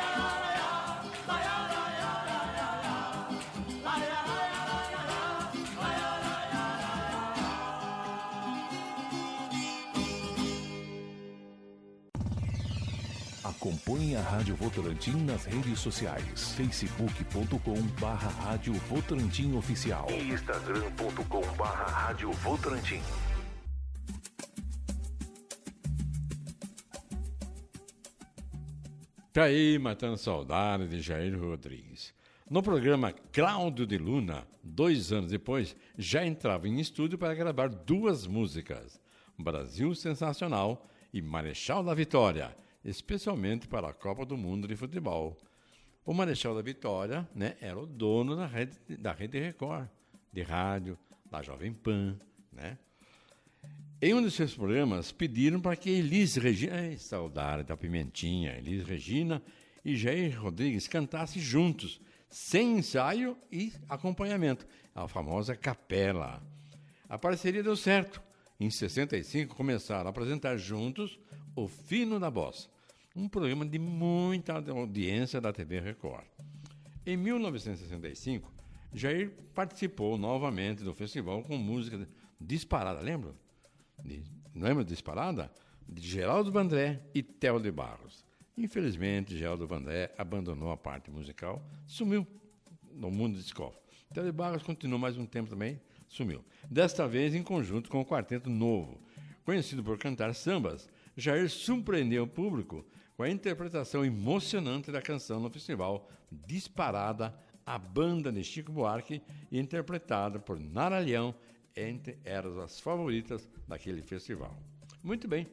Acompanhe 13.60 14.16
a 14.16 14.22
Rádio 14.22 14.56
Votorantim 14.56 15.22
nas 15.26 15.44
redes 15.44 15.80
sociais. 15.80 16.52
facebook.com 16.52 17.82
barra 18.00 18.30
Rádio 18.30 18.72
Votorantim 18.72 19.54
Oficial. 19.54 20.06
E 20.10 20.30
instagram.com 20.30 21.42
barra 21.58 21.84
Rádio 21.84 22.32
Votorantim. 22.32 23.02
Tá 29.30 29.44
aí, 29.44 29.78
matando 29.78 30.16
saudade 30.16 30.88
de 30.88 31.02
Jair 31.02 31.38
Rodrigues. 31.38 32.14
No 32.48 32.62
programa 32.62 33.12
Cláudio 33.30 33.86
de 33.86 33.98
Luna, 33.98 34.48
dois 34.64 35.12
anos 35.12 35.30
depois, 35.30 35.76
já 35.98 36.24
entrava 36.24 36.66
em 36.66 36.80
estúdio 36.80 37.18
para 37.18 37.34
gravar 37.34 37.68
duas 37.68 38.26
músicas: 38.26 38.98
Brasil 39.38 39.94
Sensacional 39.94 40.88
e 41.12 41.20
Marechal 41.20 41.84
da 41.84 41.92
Vitória, 41.92 42.56
especialmente 42.84 43.68
para 43.68 43.88
a 43.88 43.92
Copa 43.92 44.24
do 44.24 44.36
Mundo 44.36 44.66
de 44.66 44.76
Futebol. 44.76 45.36
O 46.04 46.14
Marechal 46.14 46.54
da 46.54 46.62
Vitória 46.62 47.28
né, 47.34 47.56
era 47.60 47.78
o 47.78 47.86
dono 47.86 48.34
da 48.34 48.46
rede, 48.46 48.76
da 48.98 49.12
rede 49.12 49.38
Record, 49.38 49.88
de 50.32 50.42
rádio, 50.42 50.98
da 51.30 51.42
Jovem 51.42 51.72
Pan. 51.72 52.18
Né? 52.52 52.78
Em 54.02 54.14
um 54.14 54.22
dos 54.22 54.34
seus 54.34 54.54
programas, 54.54 55.12
pediram 55.12 55.60
para 55.60 55.76
que 55.76 55.90
Elis 55.90 56.36
Regina, 56.36 56.74
ai, 56.74 56.96
saudade 56.96 57.64
da 57.64 57.76
Pimentinha, 57.76 58.56
Elis 58.56 58.82
Regina 58.86 59.42
e 59.84 59.94
Jair 59.94 60.40
Rodrigues 60.40 60.88
cantassem 60.88 61.40
juntos, 61.40 62.00
sem 62.28 62.78
ensaio 62.78 63.36
e 63.52 63.72
acompanhamento, 63.88 64.66
a 64.94 65.06
famosa 65.06 65.54
capela. 65.54 66.42
A 67.08 67.18
parceria 67.18 67.62
deu 67.62 67.76
certo. 67.76 68.22
Em 68.58 68.70
65, 68.70 69.54
começaram 69.54 70.06
a 70.06 70.10
apresentar 70.10 70.56
juntos 70.56 71.18
O 71.60 71.68
Fino 71.68 72.18
da 72.18 72.30
Bossa, 72.30 72.70
um 73.14 73.28
programa 73.28 73.66
de 73.66 73.78
muita 73.78 74.54
audiência 74.54 75.42
da 75.42 75.52
TV 75.52 75.78
Record. 75.78 76.24
Em 77.04 77.18
1965, 77.18 78.50
Jair 78.94 79.30
participou 79.54 80.16
novamente 80.16 80.82
do 80.82 80.94
festival 80.94 81.42
com 81.42 81.58
música 81.58 82.08
disparada, 82.40 83.00
lembra? 83.00 83.34
De, 84.02 84.24
lembra 84.54 84.82
disparada? 84.82 85.52
De 85.86 86.00
Geraldo 86.00 86.50
Vandré 86.50 87.02
e 87.14 87.22
Theo 87.22 87.60
de 87.60 87.70
Barros. 87.70 88.24
Infelizmente, 88.56 89.36
Geraldo 89.36 89.66
Vandré 89.66 90.14
abandonou 90.16 90.70
a 90.70 90.78
parte 90.78 91.10
musical, 91.10 91.62
sumiu 91.86 92.26
no 92.90 93.10
mundo 93.10 93.34
de 93.34 93.42
escola. 93.42 93.78
Theo 94.14 94.24
de 94.24 94.32
Barros 94.32 94.62
continuou 94.62 94.98
mais 94.98 95.18
um 95.18 95.26
tempo 95.26 95.50
também, 95.50 95.78
sumiu. 96.08 96.42
Desta 96.70 97.06
vez 97.06 97.34
em 97.34 97.42
conjunto 97.42 97.90
com 97.90 98.00
o 98.00 98.06
Quarteto 98.06 98.48
Novo. 98.48 98.98
Conhecido 99.44 99.84
por 99.84 99.98
cantar 99.98 100.34
sambas, 100.34 100.88
Jair 101.20 101.50
surpreendeu 101.50 102.24
o 102.24 102.26
público 102.26 102.84
com 103.16 103.22
a 103.22 103.28
interpretação 103.28 104.04
emocionante 104.04 104.90
da 104.90 105.02
canção 105.02 105.38
no 105.38 105.50
festival 105.50 106.08
Disparada, 106.32 107.34
a 107.66 107.78
banda 107.78 108.32
de 108.32 108.42
Chico 108.42 108.72
Buarque, 108.72 109.22
interpretada 109.52 110.38
por 110.38 110.58
Nara 110.58 110.98
Leão, 110.98 111.34
entre 111.76 112.18
eram 112.24 112.60
as 112.60 112.80
favoritas 112.80 113.46
daquele 113.68 114.00
festival. 114.02 114.56
Muito 115.02 115.28
bem, 115.28 115.46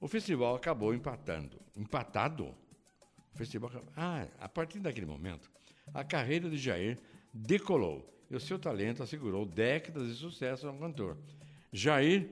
o 0.00 0.08
festival 0.08 0.56
acabou 0.56 0.92
empatando. 0.92 1.58
Empatado? 1.76 2.46
O 3.32 3.38
festival 3.38 3.70
Ah, 3.96 4.26
a 4.40 4.48
partir 4.48 4.80
daquele 4.80 5.06
momento, 5.06 5.50
a 5.92 6.02
carreira 6.02 6.50
de 6.50 6.58
Jair 6.58 6.98
decolou 7.32 8.12
e 8.30 8.34
o 8.34 8.40
seu 8.40 8.58
talento 8.58 9.02
assegurou 9.02 9.46
décadas 9.46 10.08
de 10.08 10.14
sucesso 10.14 10.66
ao 10.66 10.74
cantor. 10.76 11.16
Jair 11.72 12.28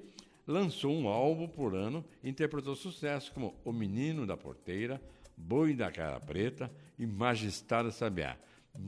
lançou 0.47 0.93
um 0.93 1.09
álbum 1.09 1.49
por 1.49 1.74
ano 1.74 2.05
e 2.22 2.28
interpretou 2.28 2.74
sucessos 2.74 3.30
como 3.30 3.55
O 3.64 3.72
Menino 3.72 4.26
da 4.26 4.36
Porteira, 4.36 5.01
Boi 5.36 5.74
da 5.74 5.90
Cara 5.90 6.20
Preta 6.20 6.70
e 6.99 7.07
Majestade 7.07 7.93
Sabiá. 7.93 8.36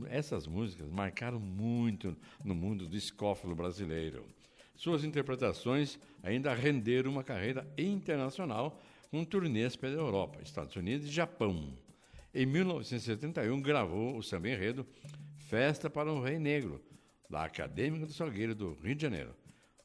Essas 0.08 0.46
músicas 0.46 0.88
marcaram 0.88 1.38
muito 1.38 2.16
no 2.42 2.54
mundo 2.54 2.86
do 2.86 2.96
escófilo 2.96 3.54
brasileiro. 3.54 4.24
Suas 4.74 5.04
interpretações 5.04 5.98
ainda 6.22 6.54
renderam 6.54 7.10
uma 7.10 7.22
carreira 7.22 7.66
internacional 7.78 8.80
com 9.10 9.24
turnês 9.24 9.76
pela 9.76 9.94
Europa, 9.94 10.40
Estados 10.42 10.74
Unidos 10.74 11.06
e 11.06 11.12
Japão. 11.12 11.76
Em 12.34 12.44
1971, 12.46 13.62
gravou 13.62 14.16
o 14.16 14.22
samba 14.22 14.48
enredo 14.48 14.84
Festa 15.36 15.88
para 15.88 16.12
um 16.12 16.20
Rei 16.20 16.38
Negro, 16.38 16.82
da 17.30 17.44
Acadêmica 17.44 18.06
do 18.06 18.12
Salgueiro 18.12 18.54
do 18.54 18.74
Rio 18.82 18.94
de 18.94 19.02
Janeiro. 19.02 19.34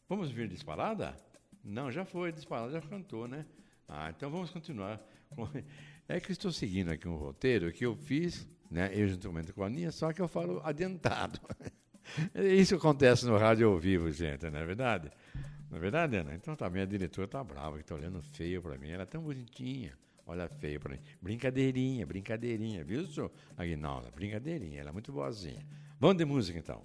Vamos 0.07 0.31
vir 0.31 0.47
disparada? 0.47 1.15
Não, 1.69 1.91
já 1.91 2.03
foi 2.03 2.31
disparada, 2.31 2.71
já 2.71 2.81
cantou, 2.81 3.27
né? 3.27 3.45
Ah, 3.87 4.09
então 4.09 4.29
vamos 4.29 4.49
continuar. 4.49 4.99
É 6.07 6.19
que 6.19 6.31
estou 6.31 6.51
seguindo 6.51 6.89
aqui 6.89 7.07
um 7.07 7.15
roteiro 7.15 7.71
que 7.71 7.85
eu 7.85 7.95
fiz, 7.95 8.49
né? 8.71 8.89
Eu 8.91 9.07
juntamente 9.07 9.53
com 9.53 9.61
a 9.61 9.67
Aninha, 9.67 9.91
só 9.91 10.11
que 10.11 10.19
eu 10.19 10.27
falo 10.27 10.59
adiantado. 10.63 11.39
Isso 12.33 12.73
acontece 12.73 13.27
no 13.27 13.37
rádio 13.37 13.67
ao 13.67 13.77
vivo, 13.77 14.11
gente, 14.11 14.49
não 14.49 14.57
é 14.57 14.65
verdade? 14.65 15.11
Não 15.69 15.77
é 15.77 15.79
verdade, 15.79 16.15
Ana? 16.15 16.33
Então 16.33 16.55
tá, 16.55 16.67
minha 16.67 16.87
diretora 16.87 17.27
tá 17.27 17.43
brava, 17.43 17.77
que 17.77 17.85
tá 17.85 17.93
olhando 17.93 18.19
feio 18.23 18.59
para 18.59 18.75
mim. 18.75 18.89
Ela 18.89 19.03
é 19.03 19.05
tão 19.05 19.21
bonitinha. 19.21 19.93
Olha 20.25 20.49
feio 20.49 20.79
para 20.79 20.95
mim. 20.95 21.01
Brincadeirinha, 21.21 22.07
brincadeirinha, 22.07 22.83
viu, 22.83 23.05
senhor 23.05 23.31
Aguinalda? 23.55 24.09
Brincadeirinha, 24.09 24.81
ela 24.81 24.89
é 24.89 24.93
muito 24.93 25.11
boazinha. 25.11 25.63
Vamos 25.99 26.17
de 26.17 26.25
música, 26.25 26.57
então. 26.57 26.81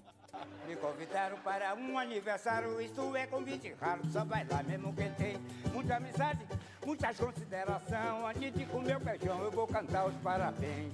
Me 0.67 0.77
convidaram 0.77 1.37
para 1.39 1.75
um 1.75 1.99
aniversário, 1.99 2.81
isto 2.81 3.15
é 3.15 3.27
convite 3.27 3.75
raro, 3.79 4.01
só 4.11 4.25
vai 4.25 4.47
lá 4.51 4.63
mesmo 4.63 4.95
quem 4.95 5.11
tem 5.13 5.37
muita 5.73 5.97
amizade, 5.97 6.41
muita 6.85 7.13
consideração. 7.13 8.27
Antes 8.27 8.53
de 8.55 8.65
comer 8.67 8.97
o 8.97 9.01
feijão, 9.01 9.43
eu 9.43 9.51
vou 9.51 9.67
cantar 9.67 10.07
os 10.07 10.15
parabéns. 10.17 10.93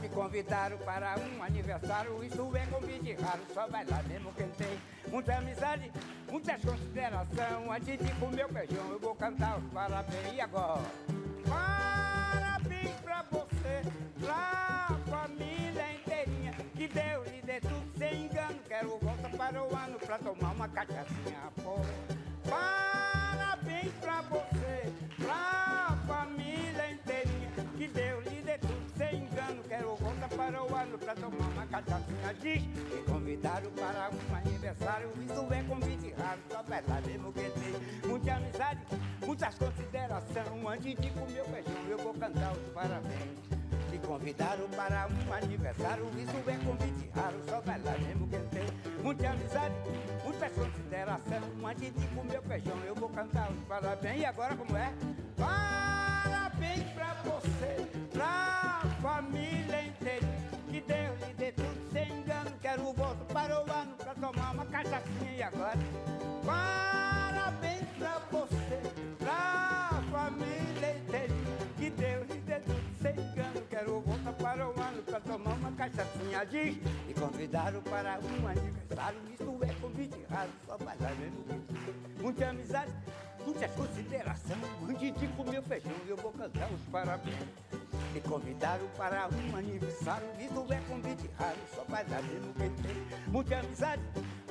Me 0.00 0.08
convidaram 0.08 0.78
para 0.78 1.16
um 1.18 1.42
aniversário, 1.42 2.24
isto 2.24 2.56
é 2.56 2.66
convite 2.66 3.12
raro, 3.22 3.40
só 3.52 3.66
vai 3.66 3.84
lá 3.84 4.02
mesmo 4.04 4.32
quem 4.32 4.48
tem 4.50 4.78
muita 5.08 5.36
amizade, 5.36 5.92
muita 6.30 6.58
consideração. 6.58 7.70
Antes 7.70 7.98
de 7.98 8.14
comer 8.14 8.46
o 8.46 8.48
feijão, 8.48 8.90
eu 8.90 8.98
vou 8.98 9.14
cantar 9.14 9.58
os 9.58 9.64
parabéns. 9.72 10.32
E 10.32 10.40
agora? 10.40 10.82
Parabéns 11.46 12.96
pra 13.02 13.22
você, 13.30 13.82
pra 14.18 14.96
família 15.10 15.92
inteirinha, 15.92 16.52
que 16.74 16.88
Deus 16.88 17.28
lhe 17.28 17.42
dê 17.42 17.60
tudo 17.60 17.79
sem 18.10 18.24
engano. 18.24 18.58
Quero 18.66 18.98
voltar 18.98 19.30
para 19.30 19.62
o 19.62 19.76
ano 19.76 19.98
pra 19.98 20.18
tomar 20.18 20.52
uma 20.52 20.68
cachaçinha, 20.68 21.52
pô. 21.62 21.76
Parabéns 22.48 23.92
pra 24.00 24.22
você, 24.22 24.92
pra 25.16 25.96
família 26.06 26.90
inteirinha, 26.90 27.50
que 27.76 27.88
Deus 27.88 28.24
lhe 28.26 28.42
dê 28.42 28.58
tudo 28.58 28.92
sem 28.96 29.24
engano. 29.24 29.62
Quero 29.68 29.94
voltar 29.96 30.28
para 30.28 30.62
o 30.62 30.74
ano 30.74 30.98
pra 30.98 31.14
tomar 31.14 31.46
uma 31.46 31.66
cachaçinha. 31.66 32.34
Diz 32.40 32.62
me 32.64 33.02
convidaram 33.04 33.70
para 33.72 34.10
um 34.10 34.36
aniversário, 34.36 35.10
isso 35.22 35.52
é 35.52 35.62
convite 35.62 36.14
raro, 36.18 36.40
só 36.50 36.62
vai 36.62 36.82
lá 36.88 37.00
mesmo 37.02 37.32
que 37.32 37.50
tem 37.50 38.10
muita 38.10 38.34
amizade, 38.34 38.80
muitas 39.24 39.54
considerações. 39.54 40.30
Antes 40.70 40.96
de 40.96 41.10
comer 41.10 41.42
o 41.42 41.44
feijão, 41.44 41.86
eu 41.88 41.98
vou 41.98 42.14
cantar 42.14 42.52
os 42.52 42.72
parabéns. 42.72 43.49
Convidaram 44.10 44.68
para 44.70 45.06
um 45.06 45.32
aniversário, 45.32 46.04
isso 46.18 46.36
é 46.44 46.56
convite 46.64 47.08
raro, 47.14 47.40
só 47.48 47.60
vai 47.60 47.80
lá 47.80 47.92
mesmo 47.92 48.26
que 48.26 48.38
tem 48.48 48.66
muita 49.04 49.30
amizade, 49.30 49.74
muitas 50.24 50.52
considerações. 50.52 51.44
Antes 51.64 51.94
de 51.94 52.06
comer 52.08 52.42
feijão, 52.42 52.76
eu 52.84 52.94
vou 52.96 53.08
cantar 53.08 53.48
os 53.52 53.58
parabéns. 53.68 54.20
E 54.20 54.24
agora 54.24 54.56
como 54.56 54.76
é? 54.76 54.92
Parabéns 55.36 56.90
pra 56.92 57.14
você, 57.22 57.86
pra 58.12 58.82
família 59.00 59.84
inteira. 59.84 60.26
Que 60.68 60.80
Deus 60.80 61.28
lhe 61.28 61.34
dê 61.34 61.52
tudo 61.52 61.92
sem 61.92 62.08
engano. 62.08 62.50
Quero 62.60 62.88
o 62.88 62.92
voto 62.92 63.24
para 63.32 63.64
o 63.64 63.72
ano 63.72 63.94
pra 63.96 64.12
tomar 64.14 64.54
uma 64.54 64.66
cachaçinha. 64.66 65.36
E 65.36 65.40
agora? 65.40 65.78
Parabéns 66.44 66.79
Quero 73.80 73.98
voltar 74.02 74.32
para 74.34 74.68
o 74.68 74.78
ano 74.78 75.02
pra 75.04 75.18
tomar 75.20 75.54
uma 75.54 75.72
cachaçinha. 75.72 76.44
Diz 76.44 76.76
e 77.08 77.14
convidaram 77.14 77.80
para 77.80 78.20
um 78.20 78.46
aniversário. 78.46 79.18
Isso 79.32 79.58
é 79.62 79.72
convite 79.80 80.26
raro, 80.28 80.50
só 80.66 80.76
vai 80.76 80.94
lá 81.00 81.10
mesmo. 81.14 81.42
Muita 82.20 82.50
amizade, 82.50 82.92
muitas 83.42 83.70
considerações. 83.70 84.58
Antes 84.86 85.18
de 85.18 85.28
comer 85.28 85.62
feijão, 85.62 85.94
eu 86.06 86.16
vou 86.18 86.30
cantar 86.30 86.70
os 86.70 86.80
parabéns. 86.92 87.38
Me 88.12 88.20
convidaram 88.20 88.86
para 88.98 89.30
um 89.30 89.56
aniversário. 89.56 90.26
Isso 90.38 90.66
é 90.70 90.80
convite 90.86 91.30
raro, 91.38 91.58
só 91.74 91.82
vai 91.88 92.04
dar 92.04 92.22
no 92.22 92.52
quem 92.52 92.70
tem. 92.82 92.96
Muita 93.28 93.60
amizade, 93.60 94.02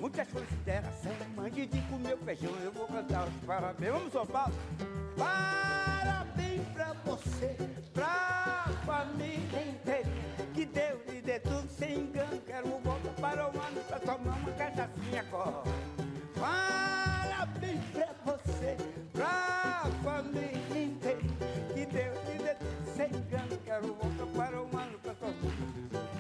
muitas 0.02 0.28
considerações. 0.28 1.36
Mãe 1.36 1.52
de 1.52 1.82
com 1.84 2.00
meu 2.00 2.18
feijão, 2.18 2.56
eu 2.64 2.72
vou 2.72 2.88
cantar 2.88 3.28
os 3.28 3.46
parabéns. 3.46 3.92
Vamos, 3.92 4.12
São 4.12 4.26
Paulo? 4.26 4.56
Parabéns 5.16 6.68
pra 6.70 6.94
você, 7.06 7.56
pra 7.94 8.49
família 9.00 9.62
inteira. 9.66 10.10
Que 10.54 10.66
Deus 10.66 11.00
lhe 11.08 11.22
dê 11.22 11.40
tudo 11.40 11.70
sem 11.70 12.00
engano. 12.00 12.42
Quero 12.46 12.68
volta 12.80 13.10
para 13.22 13.46
o 13.46 13.50
ano 13.50 13.82
pra 13.88 14.00
tomar 14.00 14.36
uma 14.36 14.52
cachaçinha 14.52 15.24
cor. 15.32 15.64
Parabéns 16.38 17.84
pra 17.94 18.08
você, 18.26 18.78
pra 19.14 19.86
família 20.04 20.84
inteira. 20.84 21.20
Que 21.74 21.86
Deus 21.86 22.18
lhe 22.28 22.44
dê 22.44 22.56
tudo 22.56 22.96
sem 22.98 23.08
engano. 23.08 23.58
Quero 23.64 23.94
volta 23.94 24.26
para 24.36 24.62
o 24.62 24.78
ano 24.78 25.00
pra 25.00 25.14
tomar. 25.14 25.34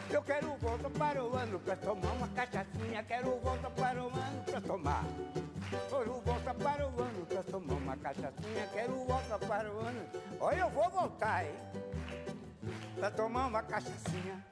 Eu 0.09 0.21
quero 0.23 0.55
volta 0.55 0.89
para 0.89 1.23
o 1.23 1.35
ano 1.35 1.59
pra 1.59 1.75
tomar 1.75 2.11
uma 2.13 2.27
cachaçinha. 2.29 3.03
Quero 3.03 3.39
volta 3.39 3.69
para 3.69 4.03
o 4.03 4.07
ano 4.07 4.43
pra 4.45 4.61
tomar. 4.61 5.05
Quero 5.89 6.21
volta 6.21 6.53
para 6.53 6.87
o 6.87 7.01
ano 7.01 7.25
pra 7.25 7.43
tomar 7.43 7.75
uma 7.75 7.97
cachaçinha. 7.97 8.67
Quero 8.73 8.95
volta 9.05 9.37
para 9.39 9.69
o 9.69 9.79
ano. 9.79 10.01
Olha, 10.39 10.59
eu 10.61 10.69
vou 10.69 10.89
voltar, 10.89 11.45
hein? 11.45 11.51
Pra 12.99 13.09
tomar 13.11 13.47
uma 13.47 13.63
cachaçinha. 13.63 14.45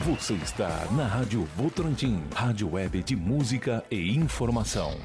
Você 0.00 0.34
está 0.34 0.84
na 0.92 1.06
Rádio 1.06 1.44
Votorantim, 1.56 2.22
rádio 2.34 2.70
web 2.70 3.02
de 3.02 3.16
música 3.16 3.82
e 3.90 4.14
informação. 4.14 5.00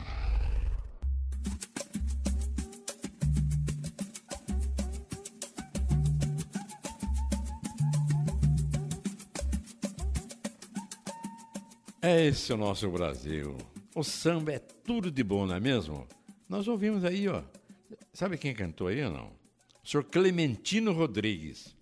Esse 12.02 12.52
é 12.52 12.56
o 12.56 12.58
nosso 12.58 12.90
Brasil. 12.90 13.56
O 13.96 14.04
samba 14.04 14.52
é 14.52 14.60
tudo 14.60 15.10
de 15.10 15.24
bom, 15.24 15.46
não 15.46 15.56
é 15.56 15.62
mesmo? 15.62 16.06
Nós 16.50 16.68
ouvimos 16.68 17.06
aí, 17.06 17.26
ó. 17.30 17.42
Sabe 18.20 18.38
quem 18.38 18.54
cantou 18.54 18.88
aí 18.88 19.02
ou 19.02 19.10
não? 19.10 19.32
O 19.82 19.88
senhor 19.88 20.04
Clementino 20.04 20.92
Rodrigues. 20.92 21.74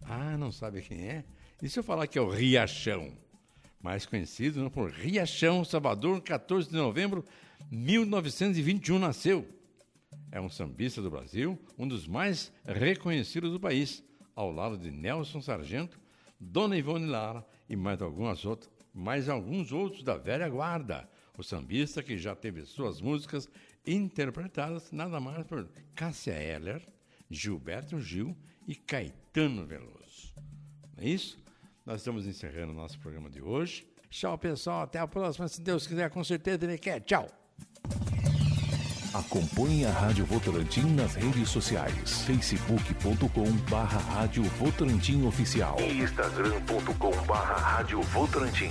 Ah, 0.00 0.34
não 0.38 0.50
sabe 0.50 0.80
quem 0.80 1.06
é? 1.06 1.22
E 1.62 1.68
se 1.68 1.78
eu 1.78 1.84
falar 1.84 2.06
que 2.06 2.18
é 2.18 2.22
o 2.22 2.30
Riachão? 2.30 3.12
Mais 3.78 4.06
conhecido 4.06 4.64
né, 4.64 4.70
por 4.70 4.90
Riachão 4.90 5.62
Salvador, 5.62 6.22
14 6.22 6.70
de 6.70 6.76
novembro 6.76 7.22
de 7.70 7.76
1921 7.76 8.98
nasceu. 8.98 9.46
É 10.32 10.40
um 10.40 10.48
sambista 10.48 11.02
do 11.02 11.10
Brasil, 11.10 11.58
um 11.76 11.86
dos 11.86 12.06
mais 12.06 12.50
reconhecidos 12.64 13.52
do 13.52 13.60
país, 13.60 14.02
ao 14.34 14.50
lado 14.50 14.78
de 14.78 14.90
Nelson 14.90 15.42
Sargento, 15.42 16.00
Dona 16.40 16.78
Ivone 16.78 17.04
Lara 17.04 17.46
e 17.68 17.76
mais 17.76 18.00
algumas 18.00 18.46
outras, 18.46 18.72
mais 18.94 19.28
alguns 19.28 19.72
outros 19.72 20.02
da 20.02 20.16
velha 20.16 20.48
guarda. 20.48 21.06
O 21.36 21.42
sambista 21.42 22.02
que 22.02 22.16
já 22.16 22.34
teve 22.34 22.64
suas 22.64 23.00
músicas 23.00 23.46
interpretadas 23.86 24.90
nada 24.92 25.20
mais 25.20 25.46
por 25.46 25.68
Cássia 25.94 26.32
Eller, 26.32 26.82
Gilberto 27.30 28.00
Gil 28.00 28.36
e 28.66 28.74
Caetano 28.74 29.66
Veloso. 29.66 30.34
Não 30.96 31.04
é 31.04 31.08
isso? 31.08 31.38
Nós 31.84 32.00
estamos 32.00 32.26
encerrando 32.26 32.72
o 32.72 32.74
nosso 32.76 32.98
programa 32.98 33.30
de 33.30 33.40
hoje. 33.40 33.86
Tchau, 34.10 34.36
pessoal. 34.36 34.82
Até 34.82 34.98
a 34.98 35.06
próxima. 35.06 35.48
Se 35.48 35.60
Deus 35.60 35.86
quiser, 35.86 36.10
com 36.10 36.22
certeza 36.22 36.64
ele 36.64 36.78
quer. 36.78 37.00
Tchau. 37.00 37.28
Acompanhe 39.12 39.84
a 39.84 39.90
Rádio 39.90 40.24
Votorantim 40.24 40.94
nas 40.94 41.14
redes 41.14 41.48
sociais. 41.48 42.22
facebook.com 42.22 43.50
barra 43.68 43.98
Rádio 43.98 44.44
Votorantim 44.44 45.26
Oficial. 45.26 45.76
E 45.80 46.02
instagram.com 46.02 47.10
barra 47.26 47.56
Rádio 47.56 48.00
Votorantim. 48.02 48.70